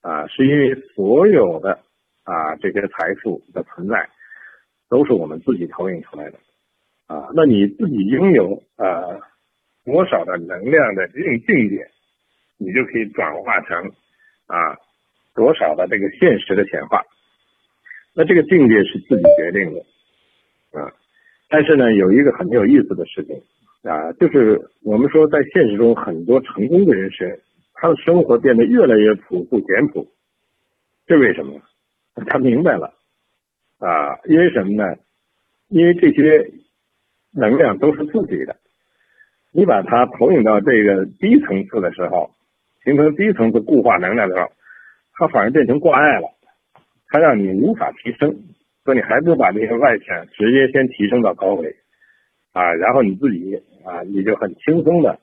[0.00, 1.78] 啊，是因为所有的
[2.24, 4.10] 啊这些财富的存在，
[4.88, 6.38] 都是我们自己投影出来的，
[7.06, 9.20] 啊，那你自己拥有啊
[9.84, 11.88] 多少的能量的这种境界，
[12.58, 13.92] 你就可以转化成
[14.48, 14.76] 啊
[15.32, 17.04] 多少的这个现实的显化，
[18.16, 19.80] 那这个境界是自己决定的。
[20.80, 20.92] 啊，
[21.48, 23.40] 但是呢，有一个很有意思的事情
[23.88, 27.40] 啊，就是我们说在现实中很多成功的人士，
[27.74, 30.06] 他的生活变得越来越朴素简朴，
[31.06, 31.60] 这为什么？
[32.26, 32.94] 他明白了
[33.78, 34.96] 啊，因为什么呢？
[35.68, 36.50] 因为这些
[37.32, 38.56] 能量都是自己的，
[39.52, 42.30] 你把它投影到这个低层次的时候，
[42.84, 44.50] 形成低层次固化能量的时候，
[45.14, 46.28] 它反而变成挂碍了，
[47.08, 48.34] 它让你无法提升。
[48.84, 51.74] 说你还不如把这些外显直接先提升到高维
[52.52, 55.18] 啊，然后你自己啊，你就很轻松的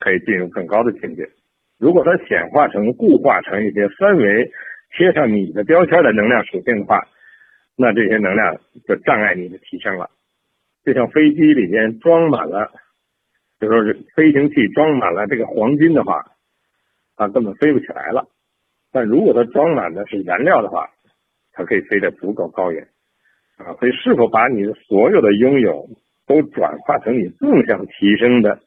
[0.00, 1.28] 可以进入更高的境界。
[1.78, 4.50] 如果它显化成固化成一些三维
[4.96, 7.06] 贴上你的标签的能量属性的话，
[7.76, 10.10] 那这些能量就障碍你的提升了。
[10.84, 12.72] 就像飞机里面装满了，
[13.60, 16.24] 就说是飞行器装满了这个黄金的话，
[17.16, 18.26] 它根本飞不起来了。
[18.90, 20.90] 但如果它装满的是燃料的话，
[21.52, 22.88] 它可以飞得足够高远。
[23.56, 25.88] 啊，所以是否把你的所有的拥有
[26.26, 28.60] 都转化成你纵向提升的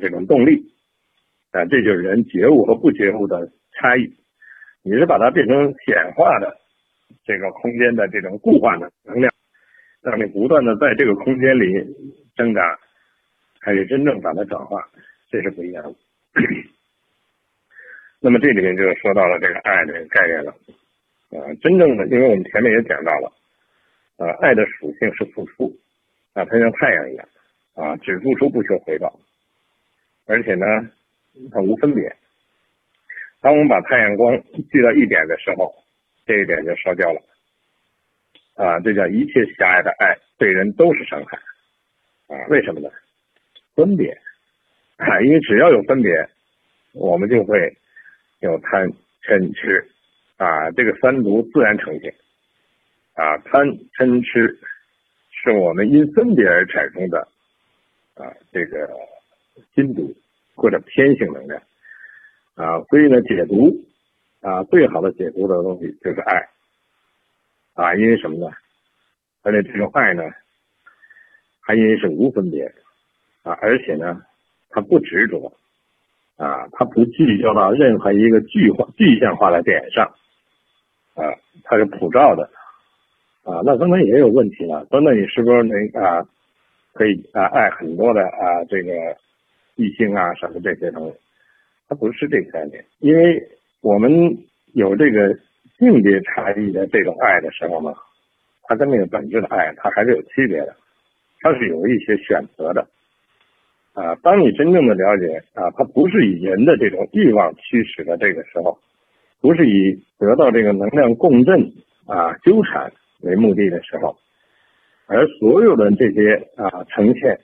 [0.00, 0.62] 这种动力？
[1.52, 4.10] 啊，这就是人觉悟和不觉悟的差异。
[4.82, 6.56] 你是把它变成显化的
[7.24, 9.30] 这个空间的这种固化的能量，
[10.00, 11.66] 让你不断的在这个空间里
[12.34, 12.78] 挣扎，
[13.60, 14.88] 还是真正把它转化，
[15.30, 15.94] 这是不一样的。
[18.22, 20.50] 那么这里面就说到了这个爱的概念了。
[21.30, 23.30] 啊，真正的，因为我们前面也讲到了。
[24.20, 25.74] 呃，爱的属性是付出，
[26.34, 27.26] 啊，它像太阳一样，
[27.74, 29.18] 啊，只付出不求回报，
[30.26, 30.66] 而且呢，
[31.50, 32.14] 它无分别。
[33.40, 34.38] 当我们把太阳光
[34.70, 35.74] 聚到一点的时候，
[36.26, 37.22] 这一点就烧焦了。
[38.56, 41.38] 啊，这叫一切狭隘的爱对人都是伤害。
[42.26, 42.90] 啊，为什么呢？
[43.74, 44.12] 分别。
[44.98, 46.12] 啊，因为只要有分别，
[46.92, 47.74] 我们就会
[48.40, 48.86] 有贪
[49.22, 49.82] 嗔痴。
[50.36, 52.14] 啊，这个三毒自然呈现。
[53.14, 53.66] 啊，贪
[53.98, 54.58] 嗔痴
[55.30, 57.28] 是我们因分别而产生的
[58.14, 58.88] 啊，这个
[59.74, 60.14] 心毒
[60.54, 61.62] 或者偏性能量。
[62.56, 63.72] 啊，所以呢，解毒
[64.42, 66.48] 啊，最好的解毒的东西就是爱
[67.74, 68.54] 啊，因为什么呢？
[69.42, 70.22] 而且这种爱呢，
[71.60, 72.70] 还因为是无分别
[73.42, 74.22] 啊，而且呢，
[74.68, 75.50] 它不执着
[76.36, 80.04] 啊，它不聚焦到任何一个具化具象化的点上
[81.14, 81.24] 啊，
[81.64, 82.50] 它是普照的
[83.50, 83.62] 啊。
[83.64, 86.26] 那刚才也有问题了，说那你是不是能啊，
[86.94, 88.92] 可以啊爱很多的啊这个
[89.76, 91.14] 异性啊什么这些东西？
[91.88, 93.42] 它不是这个概念，因为
[93.82, 94.10] 我们
[94.74, 95.36] 有这个
[95.78, 97.92] 性别差异的这种爱的时候呢，
[98.62, 100.76] 它跟那个本质的爱它还是有区别的，
[101.40, 102.86] 它是有一些选择的
[103.92, 104.14] 啊。
[104.22, 108.78] 当你真正的了解啊，它不是以人的这种欲望驱使的这个时候，
[109.40, 111.72] 不是以得到这个能量共振
[112.06, 112.92] 啊纠缠
[113.22, 114.16] 为目的的时候，
[115.06, 117.40] 而所有的这些啊呈现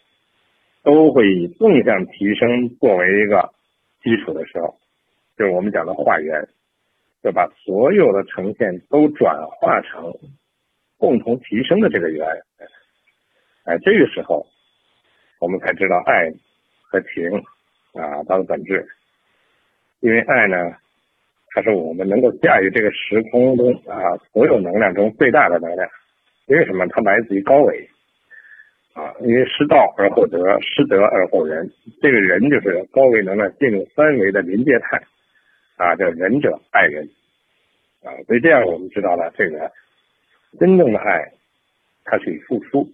[0.82, 3.52] 都会以纵向提升作为一个。
[4.02, 4.78] 基础的时候，
[5.36, 6.46] 就是我们讲的化缘，
[7.24, 10.14] 就把所有的呈现都转化成
[10.96, 12.24] 共同提升的这个缘。
[13.64, 14.46] 哎，这个时候
[15.40, 16.30] 我们才知道爱
[16.82, 17.28] 和情
[17.94, 18.86] 啊它的本质。
[19.98, 20.56] 因为爱呢，
[21.56, 25.88] 它是我们能够驾驭这个时空中啊所有能量中最大的能量。
[26.48, 26.86] 因为什么？
[26.88, 27.88] 它来自于高维。
[28.92, 31.66] 啊，因为失道而后德，失德而后仁。
[32.02, 35.02] 这个人就是高维能量进入三维的临界态，
[35.76, 37.08] 啊，叫仁者爱人，
[38.02, 39.70] 啊，所以这样我们知道了，这个
[40.58, 41.32] 真正的爱，
[42.04, 42.86] 它是以付出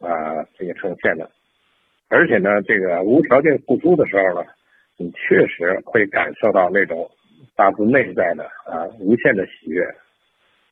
[0.00, 1.30] 啊这个呈现的，
[2.08, 4.46] 而且呢，这个无条件付出的时候呢，
[4.98, 7.10] 你确实会感受到那种
[7.56, 9.82] 发自内在的啊无限的喜悦，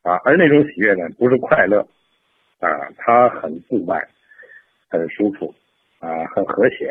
[0.03, 1.81] 啊，而那种喜悦呢，不是快乐，
[2.61, 4.07] 啊，它很自在。
[4.91, 5.53] 很舒服
[5.99, 6.89] 啊，很和谐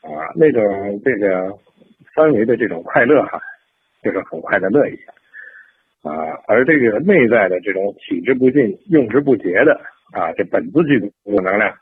[0.00, 1.56] 啊，那种这个
[2.12, 3.40] 三维的这种快乐哈，
[4.02, 6.36] 就是很快的乐一下啊。
[6.48, 9.80] 而这个内在的这种取之不尽、用之不竭的
[10.10, 11.72] 啊，这本自具足的能量，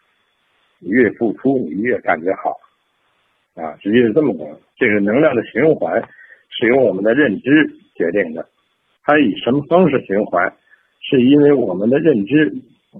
[0.80, 2.60] 你越付出你越感觉好
[3.54, 3.74] 啊。
[3.80, 5.98] 实际是这么个，这个能量的循环
[6.58, 8.46] 是由我们的认知决定的，
[9.02, 10.52] 它以什么方式循环，
[11.00, 12.52] 是因为我们的认知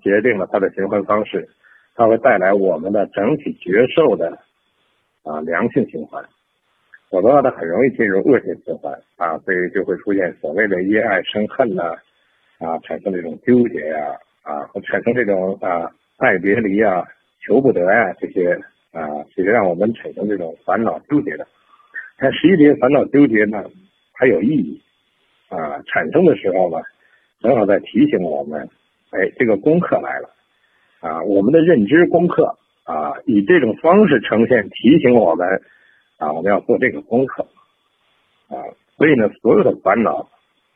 [0.02, 1.48] 决定了它的循环方式。
[1.96, 4.36] 它会带来我们的整体觉受的
[5.22, 6.24] 啊良性循环，
[7.08, 11.94] 否则的话它很容易进入恶性循环啊，所以就会出现所谓的因爱生恨呐
[12.58, 14.10] 啊，产生这种纠结呀
[14.42, 17.04] 啊，产生这种啊爱别离啊
[17.46, 18.58] 求不得呀这些
[18.90, 21.46] 啊，其实让我们产生这种烦恼纠结的。
[22.16, 23.64] 但实际这些烦恼纠结呢，
[24.12, 24.80] 它有意义
[25.48, 26.82] 啊，产生的时候呢，
[27.40, 28.68] 正好在提醒我们，
[29.10, 30.30] 哎，这个功课来了。
[31.00, 35.60] 啊，我们的认知功课啊，以这种方式呈现，提醒我们
[36.16, 37.46] 啊，我们要做这个功课
[38.48, 38.56] 啊。
[38.96, 40.26] 所以呢，所有的烦恼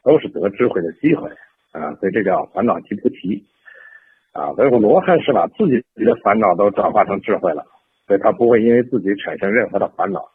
[0.03, 1.31] 都是得智慧的机会
[1.73, 3.43] 啊，所以这叫烦恼即菩提
[4.33, 4.53] 啊。
[4.55, 7.65] 所以罗汉是把自己的烦恼都转化成智慧了，
[8.07, 10.29] 所以他不会因为自己产生任何的烦恼。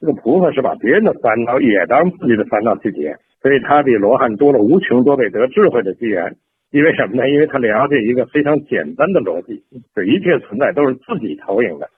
[0.00, 6.36] 这个菩萨是把别人的烦恼也当自己的烦恼去解，所以他比罗汉多了无穷多倍得智慧的机缘。
[6.70, 7.28] 因为什么呢？
[7.30, 9.64] 因为他了解一个非常简单的逻辑，
[9.96, 11.88] 就一切存在都是自己投影的，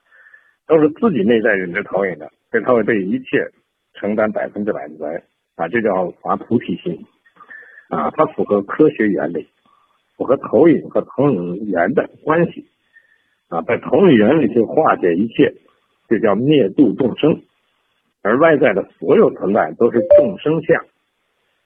[0.65, 3.51] 都是自己内在认知投影的，所以他会对一切
[3.93, 5.21] 承担百分之百的责任
[5.57, 5.67] 啊！
[5.67, 7.05] 这叫发菩提心
[7.89, 8.09] 啊！
[8.15, 9.45] 它符合科学原理，
[10.15, 12.65] 符合投影和投影源的关系
[13.49, 15.53] 啊，在投影源里去化解一切，
[16.07, 17.41] 这叫灭度众生，
[18.21, 20.85] 而外在的所有存在都是众生相。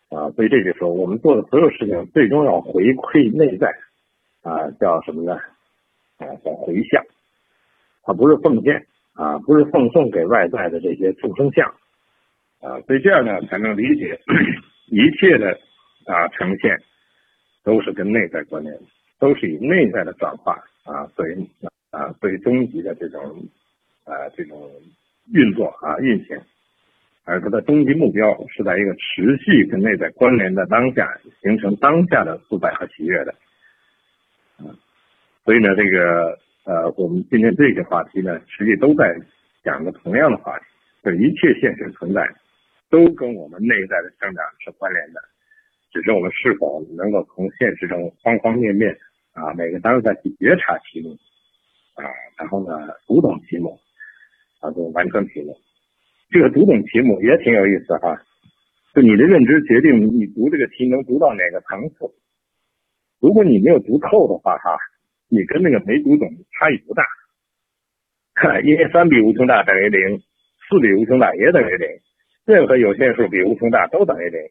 [0.10, 3.76] 啊，所以这就说，我们做的所有事情最终要回馈内在，
[4.44, 5.34] 啊，叫什么呢？
[6.18, 7.04] 啊，叫回向，
[8.04, 11.68] 它不是奉献，啊，不是奉送给外在的这些众生相，
[12.62, 14.18] 啊，所以这样呢，才能理解
[14.88, 15.60] 一切的
[16.06, 16.80] 啊呈现
[17.64, 18.84] 都是跟内在关联的，
[19.20, 21.36] 都是以内在的转化啊，作为
[21.90, 23.22] 啊作为终极的这种
[24.06, 24.70] 啊这种
[25.34, 26.40] 运作啊运行。
[27.24, 33.34] 而它的终极目标是在一个持续跟内在关联的当下，形成当下的自在和喜悦的。
[35.44, 39.16] 所以呢，这个呃，我们今天这些话题呢，实际都在
[39.64, 40.66] 讲的同样的话题，
[41.02, 42.28] 这一切现实存在
[42.92, 45.20] 都跟我们内在的成长是关联的，
[45.92, 48.96] 只是我们是否能够从现实中方方面面
[49.34, 51.12] 啊每个当下去觉察其中
[51.96, 52.06] 啊，
[52.38, 53.80] 然后呢读懂其目
[54.66, 55.56] 啊，就完成其母。
[56.32, 58.20] 这个读懂题目也挺有意思哈，
[58.96, 62.12] 就你的认知决定你读这个题能读到哪个层次。
[63.22, 64.76] 如果你没有读透的话哈，
[65.30, 67.04] 你跟那个没读懂差异不大。
[68.64, 70.20] 因为三比无穷大等于零，
[70.68, 71.88] 四比无穷大也等于零，
[72.46, 74.42] 任何有限数比无穷大都等于零。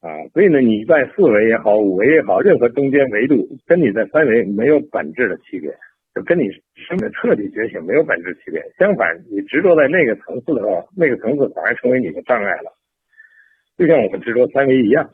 [0.00, 5.76] 啊，所以呢，你在四维也好，五维也好，任何中间维度跟你在三维没有本质的区别。
[6.14, 12.72] 就跟你生命彻底觉醒没有本质区别，相反，你执着在那个层次的话，那个层次反而成为你的障碍了。
[13.78, 15.04] 就像我们执着三维一样，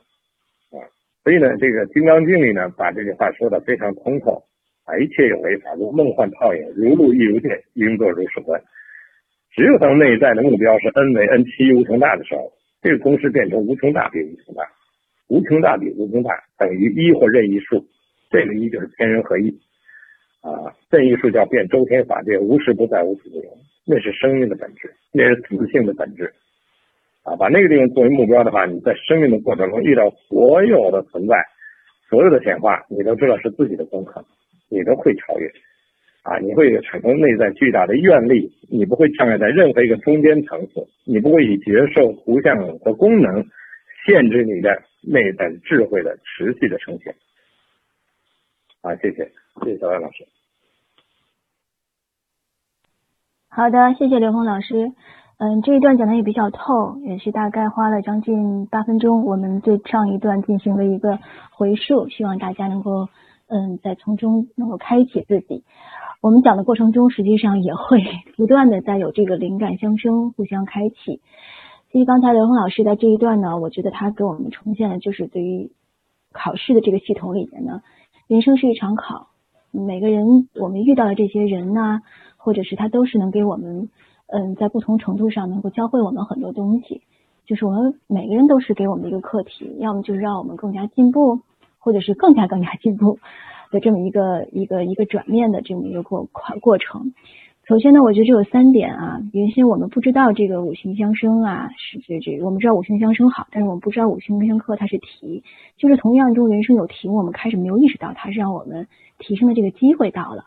[0.71, 0.81] 啊，
[1.23, 4.43] 所以呢，这个《金刚经》里呢，把这句话说的非常通透，
[4.85, 8.61] 啊，一切有为法如梦幻泡影，如露亦如电，应作如是观。
[9.53, 14.65] 只有当内在的目标是 n 为 n 七无穷大的时候，这个公式变成无穷大比无穷大，
[15.29, 17.85] 无穷大比无穷大等于一或任意数，
[18.31, 19.61] 这个一就是天人合一。
[20.47, 23.51] 啊，这一术叫变周天法界，无时不在，无处不有，
[23.85, 26.33] 那是生命的本质，那是自性的本质。
[27.25, 31.35] 啊，把那个地方作为目标的话，你在生命的过程中遇到所有的存在，
[32.09, 34.25] 所有的显化，你都知道是自己的功课，
[34.71, 35.51] 你都会超越。
[36.23, 43.45] 啊，你会产生内在巨大的愿力，你不会障碍在任何一个中间层次，你不会以觉受、图像和功能
[44.07, 47.13] 限制你的内在智慧的持续的呈现。
[48.83, 49.29] 啊，谢谢，
[49.65, 50.25] 谢谢小艾老师。
[53.57, 54.93] 好的，谢谢刘峰老师。
[55.39, 61.19] 嗯，这一段讲的也比较透，也是大概花了将近八分钟，我们对上一段进行了一个
[61.53, 63.09] 回溯，希望大家能够
[63.49, 65.65] 嗯，在从中能够开启自己。
[66.21, 68.05] 我们讲的过程中，实际上也会
[68.37, 71.23] 不断的在有这个灵感相生，互相开启。
[71.91, 75.73] 其实刚才刘峰老师在这一段呢，我觉得他给我们呈现的就是对于
[76.31, 77.81] 考试的这个系统里面呢。
[78.29, 79.29] 人生是一场考，
[79.71, 80.27] 每个人
[80.61, 82.03] 我们遇到的这些人呢，
[82.47, 83.89] 或者是他都是能给我们，
[84.29, 87.03] 嗯，在不同程度上能够教会我们很多东西。
[87.45, 91.41] 就是我们每个人都是给我们一个课题，要么就是让我们更加进步，
[91.81, 93.19] 或者是更加更加进步
[93.73, 97.15] 的这么一个一个一个转面的这么一个过过过程。
[97.65, 99.19] 首先呢，我觉得这有三点啊。
[99.33, 105.43] 原先我们不知道这个五行相生啊，是这这，我们知道五行相生好，但是我们不知道五行相克它是题，
[105.77, 108.87] 就是同样中人生有题，我们开始没有意识到它是让我们
[109.19, 110.45] 提升的这个机会到了，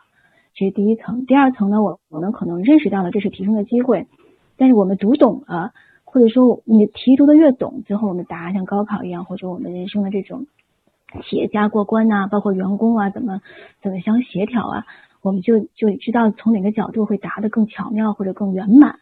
[0.54, 1.26] 这是第一层。
[1.26, 4.06] 第二层呢，我我们可能认识到了这是提升的机会，
[4.56, 5.72] 但是我们读懂了，
[6.04, 10.46] 或者说你题读的越懂，最后我们答像高考一样，或者我们人生的这种
[11.24, 13.40] 企业家过关呐，包括员工啊，怎么
[13.82, 14.84] 怎么相协调啊。
[15.22, 19.00] 我们就就知道从哪个角度会答得更巧妙或者更圆满，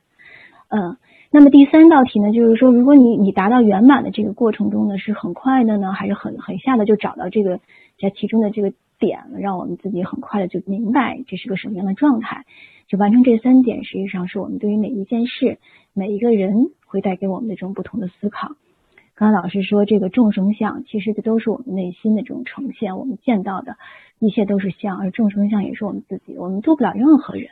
[0.67, 0.97] 嗯，
[1.31, 7.61] 那么第三道题呢，就是说，如果你你达到圆满的这个过程中呢，是很快的呢，还是很很下的就找到这个
[8.01, 12.45] 在其中的这个点了，让我们自己很快的就明白这是个什么样的状态，
[12.87, 15.59] 就完成这三点，实际上是我们对于每一件事、
[15.95, 18.57] 每一个人会带给我们的这种不同的思考。
[19.15, 23.77] 刚才老师说这个众生相，其实这都是我们内心的这种呈现，我们见到的。
[24.21, 26.37] 一切都是相，而众生相也是我们自己。
[26.37, 27.51] 我们做不了任何人，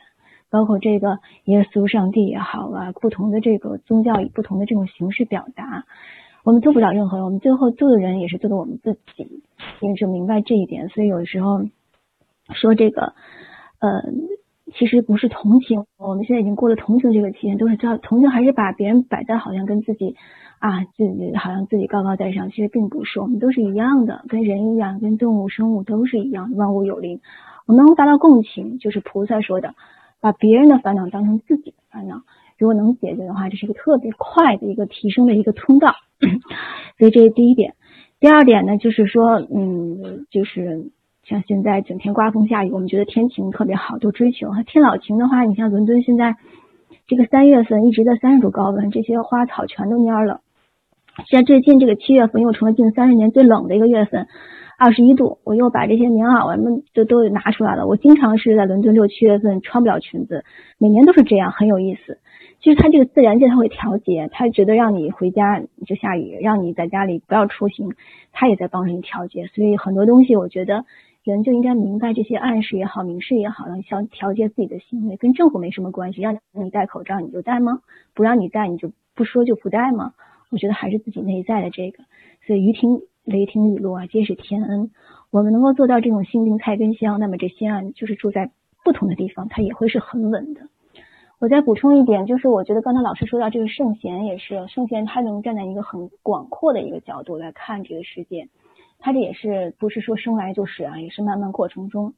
[0.49, 5.85] 包括这个耶稣、上帝也好啊，不同的这个宗教以不同的这种形式表达，
[6.47, 7.25] 我们做不了任何人。
[7.25, 9.43] 我们最后做的人也是做的我们自己，
[9.81, 10.87] 因为就明白这一点。
[10.87, 11.59] 所以有时候
[12.53, 13.15] 说这个，
[13.79, 13.89] 呃，
[14.73, 15.83] 其实不是同情。
[15.97, 20.15] 我们现在已经过了同情这个期间，都是叫同情，还是把别人摆在好像跟自己。
[20.59, 27.19] 啊，自己好像自己高高在上，其实并不是，我们都是一样的，跟人一样，跟动物生物都是一样，万物有灵。
[27.65, 29.75] 我们能达到共情，就是菩萨说的，
[30.21, 32.21] 把别人的烦恼当成自己的烦恼。
[32.57, 35.93] 如果能解决的话，这是一个特别快的一个提升的一个通道。
[36.97, 37.75] 所以这是第一点。
[38.19, 40.89] 第二点呢，就是说，嗯，就是
[41.23, 44.49] 像现在整天刮风下雨，我们觉得天晴特别好，都追求。
[44.65, 46.35] 天老晴的话，你像伦敦现在
[47.05, 50.41] 这个三月份一直在三十度高温，这些花草全都蔫了。
[51.29, 54.27] 现在最近这个七月份又成了近三十年最冷的一个月份，
[54.79, 55.37] 二十一度。
[55.43, 57.87] 我又把这些棉袄啊们都都拿出来了。
[57.87, 60.43] 我经常是在伦敦六七月份穿不了裙子，
[60.79, 62.17] 每年都是这样，很有意思。
[62.59, 67.93] 其实它这个自然界它会调节，它觉得让你回家就下雨，让你在家里不要出行，
[68.31, 69.47] 它也在帮着你调节。
[69.47, 70.85] 所以很多东西，我觉得
[71.23, 76.21] 人就应该明白这些暗示也好，明示也好，让想调节自己的行为，跟政府没什么关系。
[76.21, 77.81] 让你戴口罩你就戴吗？
[78.13, 80.13] 不让你戴你就不说就不戴吗？
[80.49, 82.03] 我觉得还是自己内在的这个，
[82.45, 84.91] 所以雨停雷霆雨露啊，皆是天恩。
[85.29, 88.49] 我们能够做到这种心灵菜根香，那么这心啊，就是住在
[88.83, 90.61] 不同的地方，它也会是很稳的。
[91.39, 98.49] 我再补充一点，就是我觉得刚才老师说到这个圣贤也是，圣贤他能站在一个很广阔的一个角度来看这个世界，
[98.97, 102.15] 他这也是不是说生来就是啊，也是慢慢过程中。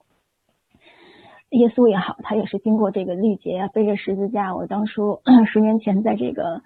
[1.50, 4.56] 耶稣也好，他也是经过这个历劫啊，背着十字架。
[4.56, 5.20] 我当初
[5.52, 6.62] 十年前在这个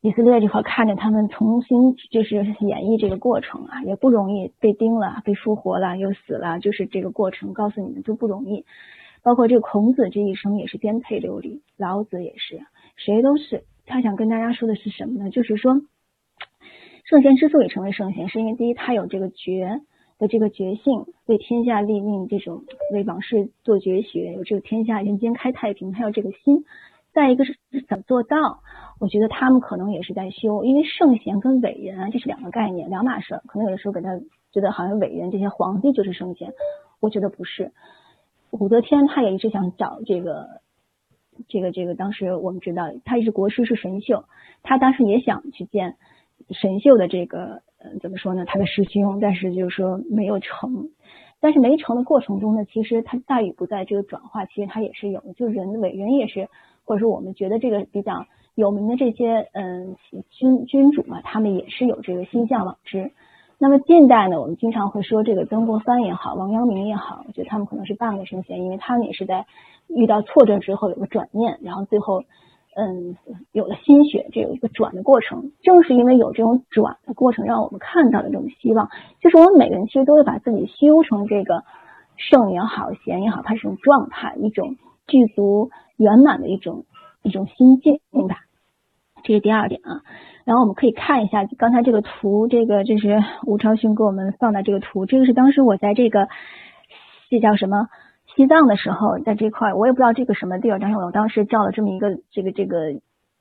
[0.00, 8.64] 以色列这块看着他们重新就是演绎这个过程啊，也不容易，被钉了，被复活了，又死了，就是这个过程，告诉你们都不容易。
[9.24, 12.60] 包括这个孔子这一生也是颠沛流离，老子也是，
[12.94, 13.64] 谁都是。
[13.86, 15.30] 他想跟大家说的是什么呢？
[15.30, 15.80] 就是说，
[17.04, 19.80] 圣贤之所以成为圣贤，是因为第一他有这个觉。
[20.16, 22.62] 的这个觉性，为天下立命，这种
[22.92, 26.64] 为往事做绝学，有这个天下人间开太平，他有这个心。
[27.12, 27.56] 再一个是
[27.88, 28.60] 怎么做到？
[29.00, 33.40] 我觉得他们可能也是在修，因为圣贤跟伟人，这是两个概念，两码事。
[33.48, 34.16] 可能有的时候给他
[34.52, 36.52] 觉得好像伟人这些皇帝就是圣贤，
[37.00, 37.72] 我觉得不是。
[38.58, 40.60] 武则天她也一直想找这个，
[41.48, 44.24] 这个这个，当时我们知道，他一直国师是神秀，
[44.62, 45.96] 他当时也想去见
[46.50, 47.62] 神秀的这个。
[47.86, 48.46] 嗯，怎么说呢？
[48.46, 50.88] 他的师兄，但是就是说没有成，
[51.38, 55.22] 但是没成的过程中呢，其实他大与不在这个转化，其实他也是有。
[55.36, 56.48] 就人伟人也是，
[56.86, 58.24] 或者说我们觉得这个比较
[58.54, 59.96] 有名的这些嗯
[60.30, 63.12] 君君主嘛，他们也是有这个心向往之。
[63.58, 69.46] 那么近代呢，我们经常会说这个曾国藩也好，王阳明也好，我觉得他们可能是半个圣贤，因为他们也是在
[69.88, 72.24] 遇到挫折之后有个转念，然后最后。
[72.76, 73.16] 嗯，
[73.52, 75.52] 有了心血，这有一个转的过程。
[75.62, 78.90] 正是因为有这种转的过程，让我们看到了这种希望。
[79.20, 81.62] 就是我们每个人其实都会把自己修成这个
[82.16, 84.74] 圣也好，贤也好，它是一种状态，一种
[85.06, 86.84] 具足圆满的一种
[87.22, 88.38] 一种心境，明白？
[89.24, 90.02] 这是第二点啊。
[90.44, 96.28] 然后我们可以看一下刚才这个图，这个这是吴超勋给我们放的这个图，这个是当时我在这个
[97.28, 97.88] 这叫什么？
[98.36, 102.94] 西藏的时候，在这块我也不知道这个什么地儿，但是我当时照了这么一个这个这个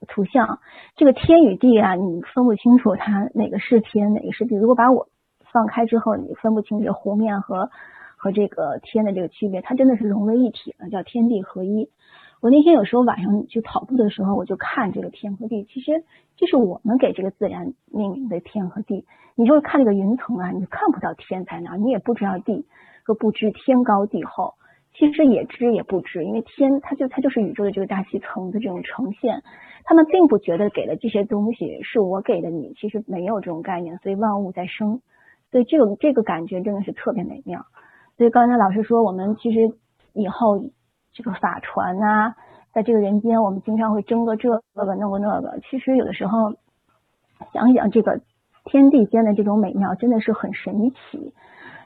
[0.07, 0.59] 图像，
[0.95, 4.55] 这个天与地啊，你分不清楚它哪个是天，哪个是地。
[4.55, 5.07] 如果把我
[5.51, 7.71] 放开之后，你分不清这个湖面和
[8.17, 11.89] 和这个天的这个区别，它真的是融为一体了，叫天地合一。
[12.43, 16.03] 我那天有时候晚上去跑步的时候，我就看这个天和地，其实
[16.35, 19.05] 这是我们给这个自然命名的天和地。
[19.35, 22.65] 你就会看这个云层啊，你看不到天在哪，你也不知道地，
[23.05, 24.55] 说不知天高地厚。
[24.93, 29.41] 其实也知也不知，因为天它就它就是宇宙的这个大气层的这种呈现，
[29.85, 34.99] 他们并不觉得给的这些东西是我给的你，其实没有这种概念，所以万物在生，
[35.49, 37.65] 所以这个这个感觉真的是特别美妙。
[38.17, 39.73] 所以刚才老师说，我们其实
[40.11, 40.65] 以后
[41.13, 42.35] 这个法传啊，
[42.73, 46.53] 在这个人间，我们经常会争个这个弄个那个，其实有的时候
[47.53, 48.21] 想一想这个
[48.65, 51.33] 天地间的这种美妙，真的是很神奇。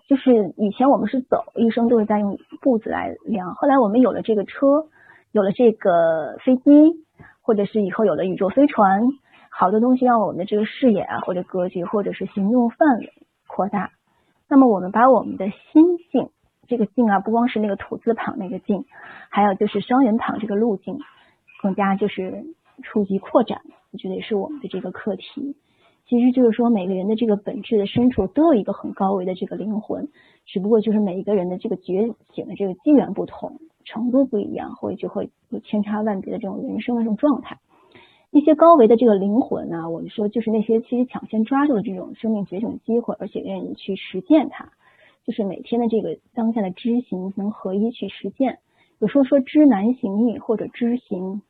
[0.08, 3.56] 就是以前我们是走，一生都是在用步子来量。
[3.56, 4.88] 后来我们有了这个车，
[5.34, 7.04] 有了这个飞机，
[7.42, 9.02] 或者是以后有了宇宙飞船，
[9.50, 13.12] 好多东西让我们的这个视野啊，或者格局，或者是行动范围
[13.48, 13.92] 扩大。
[14.48, 16.30] 那么我们把我们的心境，
[16.68, 18.86] 这个境啊，不光是那个土字旁那个境，
[19.30, 21.00] 还有就是双人旁这个路径，
[21.62, 22.46] 更加就是
[22.84, 23.62] 触及扩展。
[23.92, 25.56] 我觉得也是我们的这个课题。
[26.10, 30.08] 其实就是说，每个人的这个本质的深处都有一个很高维的这个灵魂，
[30.46, 37.58] 只不过就是每一个人的这个觉醒的这个机缘不同，程度不一样，会就会有千差万别的这种人生的这种状态。
[38.32, 44.70] 一些高维的这个灵魂呢，我们说就是那些其实抢先抓住了这种生命觉醒的机会，而且愿意去实践它，
[45.28, 48.58] 就是每天的这个当下的知行能合一去实践。
[48.98, 51.44] 有时候说知难行易，或者知行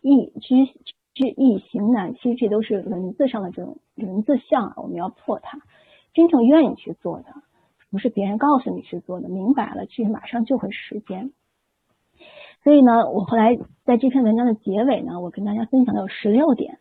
[0.00, 0.72] 易知。
[1.14, 5.60] 知易行难，其实这都是文字上的这种文字像，我们要破它。
[6.12, 7.26] 真正愿意去做的，
[7.92, 11.30] 不是别人告诉你去做的，明白了，其实马上就会实践。
[12.64, 16.80] 所以呢，我后来在这篇文章的结尾呢，我跟大家分享的有十六点，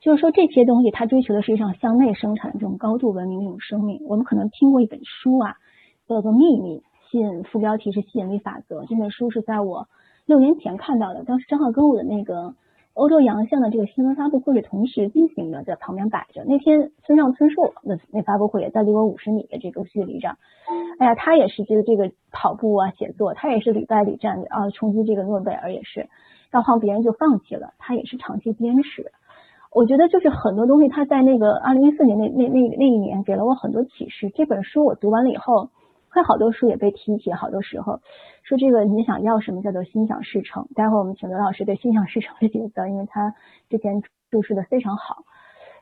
[0.00, 4.00] 就是说这些东西它追求的是一场向内生产的这种高度文明的一种生命。
[4.06, 5.56] 我们可能听过一本书啊，
[6.06, 6.78] 叫做《秘密》，
[7.10, 8.84] 吸引副标题是吸引力法则。
[8.86, 9.88] 这本书是在我
[10.26, 12.54] 六年前看到的，当时正好跟我的那个。
[12.98, 16.44] 欧洲洋相的这个新闻发布会是同时进行的，在旁边摆着。
[16.46, 20.38] 那天村上春树那那发布会也在离我五十米的这个距离上。
[20.98, 26.08] 哎呀，他也是这个这个跑步啊、写作，他也是屡败屡战啊，冲击这个诺贝尔也是，
[26.50, 27.74] 然后别人就放弃了。
[27.78, 29.12] 他也是长期坚持。
[29.76, 34.30] 我觉得就是很多东西，他在那个二零一四年那那那那一年给了我很多启示。
[34.34, 35.68] 这本书我读完了以后。
[36.08, 38.00] 看好多书也被提起，好多时候
[38.42, 40.66] 说这个你想要什么叫做心想事成。
[40.74, 43.34] 待会儿我们请刘老师对心想事成的角色，因为他
[43.68, 44.00] 之前
[44.30, 45.24] 注释的非常好。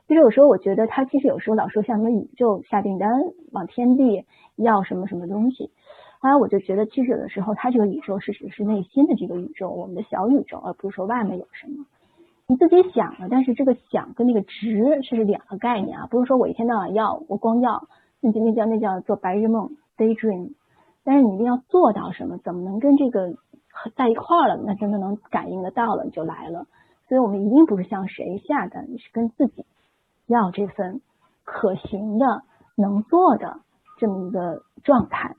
[0.09, 3.09] 就是有时候我觉得他其实有时候老说向什么宇宙下订单，
[3.53, 4.25] 往天地
[4.57, 5.71] 要什么什么东西。
[6.19, 11.85] 后来我就觉得，其实有的时候，它这个宇宙是指是内心的这个宇宙，我们的小宇宙，而不是说外面有什么。
[12.47, 17.87] 你自己想了，但是这个想跟那个值是两个概念啊，不是说我一天到晚要，我光要，
[18.21, 20.51] 那叫那叫那叫做白日梦 （daydream）。
[21.03, 22.37] 但是你一定要做到什么？
[22.37, 23.33] 怎么能跟这个
[23.95, 24.61] 在一块儿了？
[24.63, 26.67] 那真的能感应得到了，你就来了。
[27.07, 29.65] 所以我们一定不是向谁下单，是跟自己
[30.27, 31.01] 要这份
[31.43, 32.43] 可行的、
[32.75, 33.59] 能做的
[33.97, 35.35] 这么一个状态。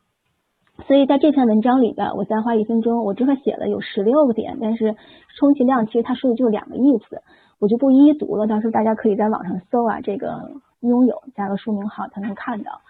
[0.86, 4.94] 所以在这篇文章里边，我再花一分钟，我这块写了有十六个点，但是
[5.39, 7.23] 充其量其实他说的就两个意思，
[7.59, 8.47] 我就不一一读了。
[8.47, 12.82] 到时候大家可以在网上搜啊，这个拥有加个书名号，才能看到。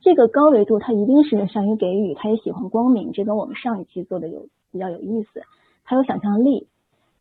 [0.00, 5.42] 这个高维度，他一定是善于给予，他也喜欢光明，这跟我们上一期做的有比较有意思。
[5.84, 6.66] 他有想象力，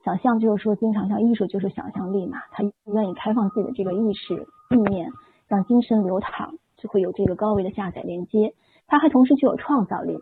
[0.03, 4.34] 想象就是说，经常像艺术就是想象力嘛，他愿意开放自己的这个意识
[4.72, 5.11] 意念，
[5.48, 8.53] 让精神流淌，就会有这个高维的下载连接。
[8.92, 10.20] 他还同时具有创造力，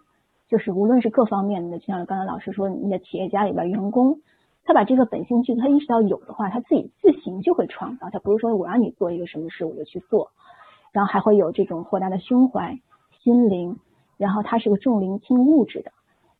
[0.47, 4.19] 就是无论是各方面的，就像刚才老师说，你的企业家里边员工，
[4.63, 10.29] 他把这个本性去，他意识到有的话，他自己自行就会创造，他不是说我让你做一个什么事我就去做。
[10.91, 12.79] 然后还会有这种豁达的胸怀、
[13.23, 13.79] 心灵，
[14.17, 15.91] 然后他是个重灵轻物质的，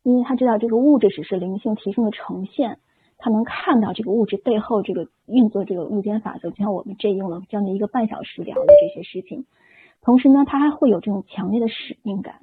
[0.04, 2.78] 因为他知道这个物质只是灵性提升的呈现，
[3.18, 9.46] 他能看到这个物质背后这个运作这个物间法则，就像我们这用了将近一个半小时聊的这些事情。
[10.02, 12.40] 同时呢，他还会有这种强烈的使命感，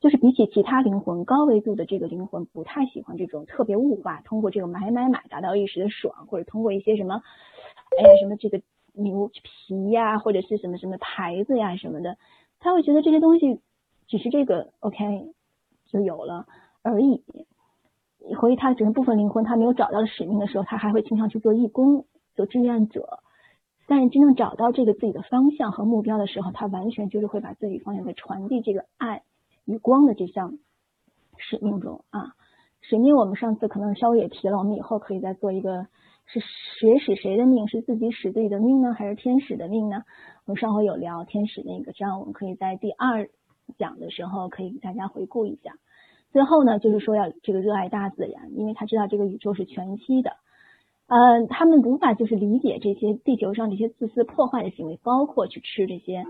[0.00, 7.22] 就是比起其他灵魂高维度的这个灵魂，不太喜欢这种特别物化，通过这个买买买达到一时的爽，或者通过一些什么，
[7.98, 8.60] 哎呀什么这个。
[8.98, 12.16] 牛皮呀，或者是什么什么牌子呀什么的，
[12.58, 13.60] 他会觉得这些东西
[14.06, 15.34] 只是这个 OK
[15.84, 16.46] 就有了
[16.80, 17.22] 而已。
[18.38, 23.18] 回忆他整个部分灵魂，他没有找到使命的时候，他还会经常去做义工、做志愿者。
[23.86, 29.22] 但是真正找到这个自己的方向和目标的时候，他完全就是会把自己放在在传递这个爱
[29.64, 30.58] 与光的这项
[31.36, 32.34] 使命中啊。
[32.80, 35.86] 使命我们上次可能稍微也提了，我们以后可以再做一个。
[36.28, 37.68] 是谁使谁的命？
[37.68, 40.02] 是自己使自己的命呢，还是天使的命呢？
[40.44, 43.28] 我们上回有聊天使那个，这样我们可以在第二
[43.78, 45.74] 讲的时候可以给大家回顾一下。
[46.32, 50.32] 最后呢，就是说要这个热爱大自然，因为他知道这个宇宙是全息的。
[51.08, 56.24] 呃，他们无法就是理解这些地球上这些自私破坏的行为，包括去吃这些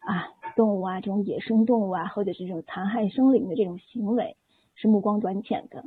[0.00, 4.36] 啊动物啊这种野生动物啊，或者是这种残害生灵的这种行为，
[4.74, 5.84] 是目光短浅的。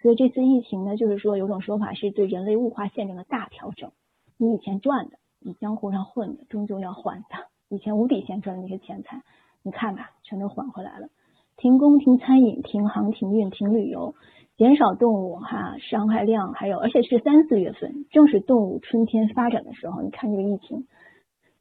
[0.00, 3.90] 所以这次疫情呢，就是说有种说法是对人类物化现状的大调整。
[4.36, 7.48] 你以前赚的，你江湖上混的，终究要还的。
[7.68, 9.22] 以前无底线赚的那些钱财，
[9.62, 11.08] 你看吧，全都还回来了。
[11.56, 14.14] 停工、停餐饮、停航、停运、停旅游，
[14.60, 20.02] 减少动物哈伤害量，还有而且是三四月份，正是动物春天发展的时候。
[20.02, 20.86] 你看这个疫情，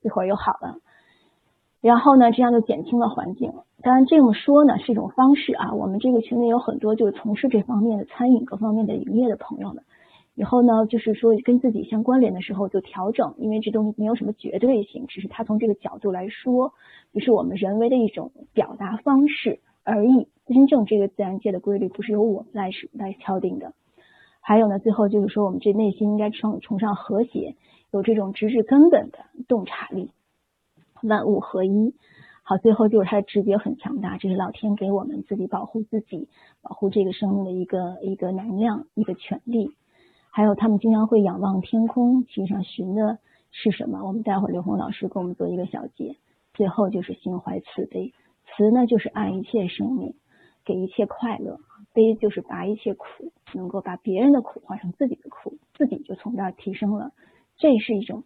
[0.01, 0.79] 一会儿又好了。
[1.79, 3.53] 然后呢，这样就减轻了环境。
[3.81, 5.73] 当然这么说呢是一种方式啊。
[5.75, 9.81] 我们这个群里有很多就是从事这方面的餐饮各方面的营业的朋友们。
[10.35, 16.73] 以后呢，就是说跟自己相关联的时候就调整，因为这东西没有什么绝对性，只是他从这个角度来说，
[17.13, 20.27] 就是我们人为的一种表达方式而已。
[20.45, 23.73] 真正这个自然界的规律不是由我们来来敲定的。
[24.41, 27.55] 还有呢，最后就是说我们这内心应该崇崇尚和谐，
[27.91, 30.11] 有这种直至根本的洞察力。
[31.03, 31.93] 万物合一，
[32.43, 36.29] 好，最后就是它的直觉很强大，这是老天给我们自己保护自己、
[36.61, 39.71] 保护这个生命的一个一个能量、一个权利。
[40.31, 43.19] 还有他们经常会仰望天空，实上寻的
[43.51, 44.03] 是什么？
[44.03, 46.15] 我们待会儿刘红老师给我们做一个小结。
[46.53, 48.13] 最后就是心怀慈悲，
[48.55, 50.15] 慈呢就是爱一切生命，
[50.65, 51.57] 给一切快乐；
[51.93, 57.11] 悲就是拔一切苦，能够把别人的苦换成自己的苦，自己就从这儿提升了。
[57.57, 58.23] 这是一种。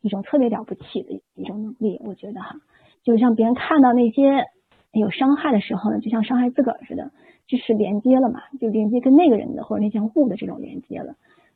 [0.00, 2.56] 一种特别了不起的一种能力，我觉得哈，
[3.04, 4.44] 就像别人看到那些
[4.92, 7.10] 有伤害的时候呢，就像伤害自个儿似的，
[7.46, 11.14] 就是连接了嘛，就连接跟那个人的或者那件物的这种连接了。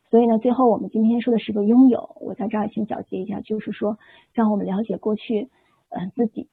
[0.09, 3.99] 所以呢，最后我们今天说的是个拥有，我在这儿先小结一下，就是说
[4.33, 5.49] 让我们了解过去
[5.89, 6.47] 嗯自己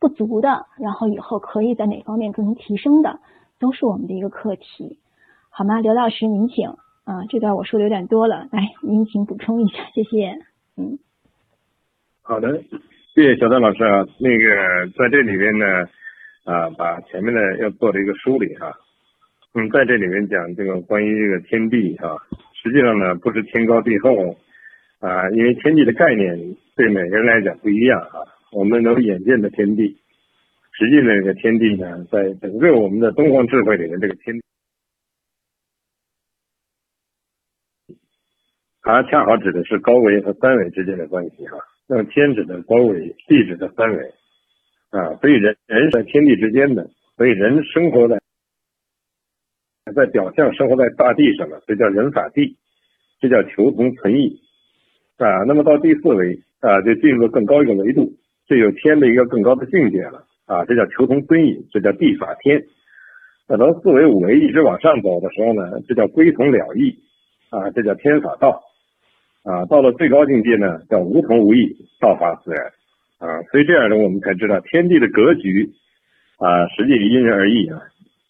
[0.00, 3.20] 不足的，然后以后可以在哪方面更能提升的，
[3.58, 4.98] 都是我们的一个课题，
[5.50, 5.80] 好吗？
[5.80, 6.68] 刘老师您请
[7.04, 10.38] 啊，这段我说的有点多了，来您请补充一下，谢谢，
[10.76, 10.98] 嗯。
[12.22, 12.62] 好的，
[13.14, 14.04] 谢谢小张老师啊。
[14.18, 15.66] 那个在这里边呢，
[16.44, 18.72] 啊，把前面的要做的一个梳理哈。
[19.54, 22.16] 嗯，在这里面讲这个关于这个天地啊，
[22.62, 24.10] 实际上呢不是天高地厚
[25.00, 26.36] 啊，因为天地的概念
[26.74, 28.33] 对每个人来讲不一样啊。
[28.54, 29.98] 我们能眼见的天地，
[30.72, 34.40] 实际的这个天地呢，在整个我们的东方智慧里面，这个天，
[38.80, 41.58] 它恰好指的是高维和三维之间的关系哈。
[41.88, 44.14] 那么天指的高维，地指的三维，
[44.90, 48.20] 啊，所以人人是在天地之间的，所以人生活在
[49.94, 52.56] 在表象生活在大地上的，这叫人法地，
[53.20, 54.40] 这叫求同存异
[55.16, 55.42] 啊。
[55.48, 58.14] 那么到第四维啊，就进入了更高一个维度，
[58.46, 62.62] 这有天的一个更高的境界了啊，这叫求同尊异，这叫地法天。
[63.46, 66.98] 等到四维五维一直往上走的时候呢，这叫归同了义
[67.50, 68.62] 啊，这叫天法道
[69.42, 69.64] 啊。
[69.66, 72.72] 到了最高境界呢，叫无同无异，道法自然
[73.18, 73.42] 啊。
[73.50, 75.70] 所以这样呢，我们才知道天地的格局
[76.38, 77.80] 啊，实际因人而异啊。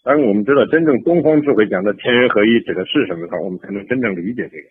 [0.03, 4.69] 当我们知道真正东方智慧讲的天人合一指的是什么的时候，我们才能真正理解这个。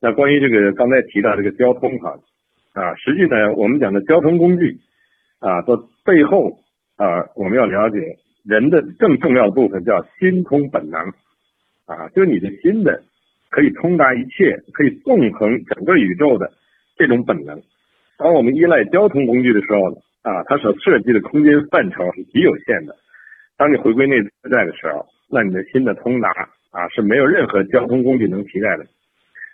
[0.00, 2.18] 那关于这个刚才提到这个交通哈啊，
[2.78, 4.78] 啊实际呢，我们讲的交通工具
[5.40, 6.60] 啊的背后
[6.96, 7.98] 啊，我们要了解
[8.44, 11.00] 人的更重要的部分叫心通本能
[11.86, 13.02] 啊，就是你的心的
[13.50, 16.52] 可以通达一切，可以纵横整个宇宙的
[16.96, 17.60] 这种本能。
[18.16, 22.94] 当我们依赖交通工具的时候呢啊，它所涉及的空间范畴是极有限的。
[23.56, 26.30] 当你回归内在的时候，那你的心的通达
[26.70, 28.86] 啊是没有任何交通工具能替代的。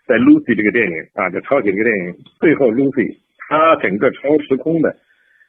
[0.07, 4.97] 在 Lucy 这个电影啊，就超级这个电影，最后 Lucy 她整个超时空的，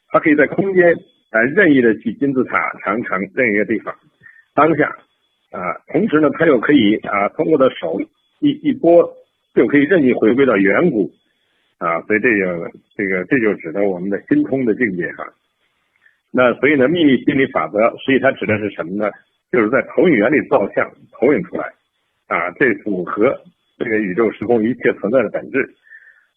[0.10, 0.94] 她可以在空间
[1.32, 3.94] 啊任意的去金字塔长城任意一个地方
[4.54, 4.96] 当下
[5.52, 8.00] 啊，同时呢，她又可以啊通过的手
[8.40, 9.14] 一一拨
[9.54, 11.12] 就可以任意回归到远古
[11.78, 15.26] 啊，所以这个这个这就指的我们的心通的境界哈。
[16.32, 19.12] 那所以呢，秘密心理法则实际它指的是什么呢？
[19.52, 21.64] 就是在投影原理造像投影出来，
[22.28, 23.34] 啊，这符合
[23.78, 25.76] 这个宇宙时空一切存在的本质，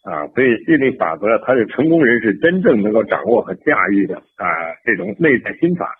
[0.02, 4.46] 啊，所以心理法则它是成功人士真正能够掌握和驾驭的啊
[4.84, 5.94] 这种内在心法，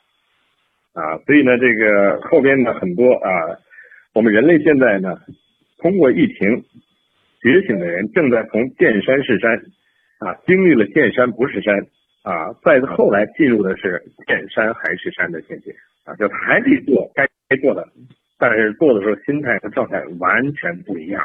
[0.95, 3.31] 啊，所以呢，这个后边的很多啊，
[4.15, 5.19] 我们人类现在呢，
[5.79, 6.65] 通过疫情
[7.41, 9.57] 觉醒的人正在从见山是山
[10.19, 11.87] 啊，经历了见山不是山。
[12.25, 15.75] 啊，再后来进入的是见山还是山的境界
[16.05, 17.89] 啊，就还得做该该做的，
[18.39, 21.23] 但是做的时候心态和状态完全不一样，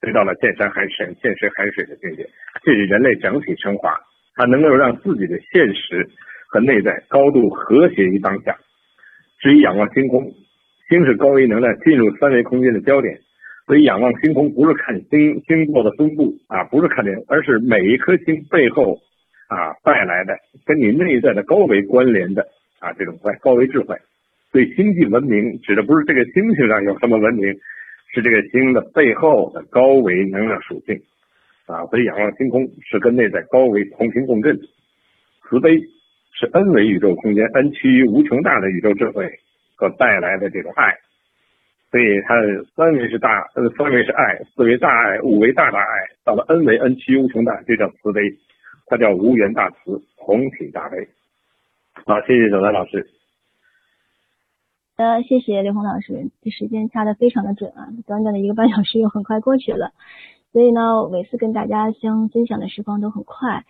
[0.00, 2.28] 回到了见山还是山、见山还水的境界，
[2.62, 3.94] 这是人类整体升华，
[4.34, 6.08] 它能够让自己的现实
[6.48, 8.56] 和内在高度和谐于当下。
[9.40, 10.32] 至于仰望星空，
[10.88, 13.18] 星是高维能量进入三维空间的焦点，
[13.66, 18.98] 所以仰望星空不是看星星座的分布啊，不是看这，而是每一颗星背后。
[19.48, 22.44] 啊，带来的跟你内在的高维关联的
[22.80, 23.96] 啊，这种高维智慧，
[24.56, 27.52] 对星际文明指的不是这个星星上有什么文明，
[28.14, 30.98] 是这个星的背后的高维能量属性
[31.66, 31.84] 啊。
[31.88, 34.58] 所以仰望星空是跟内在高维同频共振，
[35.42, 35.78] 慈悲
[36.32, 39.30] 是 n 维宇宙空间 n 趋于无穷大的宇宙智慧
[39.76, 40.94] 所带来的这种爱。
[41.90, 42.34] 所以它
[42.74, 48.22] 三维是大，呃，三维是爱，四维大爱，五维大大爱，到了 n 维 n 趋于无穷大，这叫慈悲。
[48.86, 51.06] 它叫无缘大慈，同体大悲。
[52.06, 53.06] 好，谢谢小丹老师。
[54.96, 59.92] 呃，谢谢刘红老师，这时间掐的非常的准啊，短短的一个半小时又很快过去了。
[60.52, 63.66] 所以呢，每次跟大家相分享的时光都很快，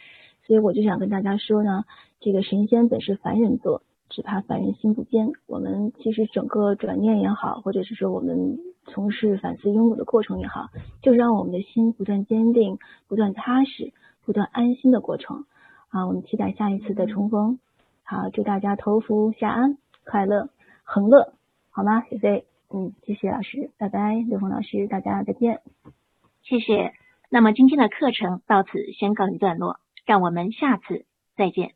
[0.46, 1.82] 所以我就想跟大家说呢，
[2.20, 5.32] 这个神仙本是凡人做，只怕凡人心不坚。
[5.48, 10.68] 我们其实整个转念也好，或者是说我们从事反思拥有的过程也好，
[11.02, 12.78] 就是让我们的心不断坚定，
[13.08, 13.92] 不断踏实。
[14.24, 15.44] 不断安心的过程
[15.88, 17.58] 啊，我们期待下一次的重逢。
[18.04, 20.50] 好，祝大家头福下安，快乐
[20.88, 21.34] 恒乐，
[21.70, 22.04] 好吗？
[22.08, 25.60] 谢谢，嗯，谢谢老师，拜拜，刘峰老师，大家再见。
[26.42, 26.94] 谢谢。
[27.28, 31.04] 那么今天的课程到此先告一段落，让我们下次
[31.36, 31.75] 再见。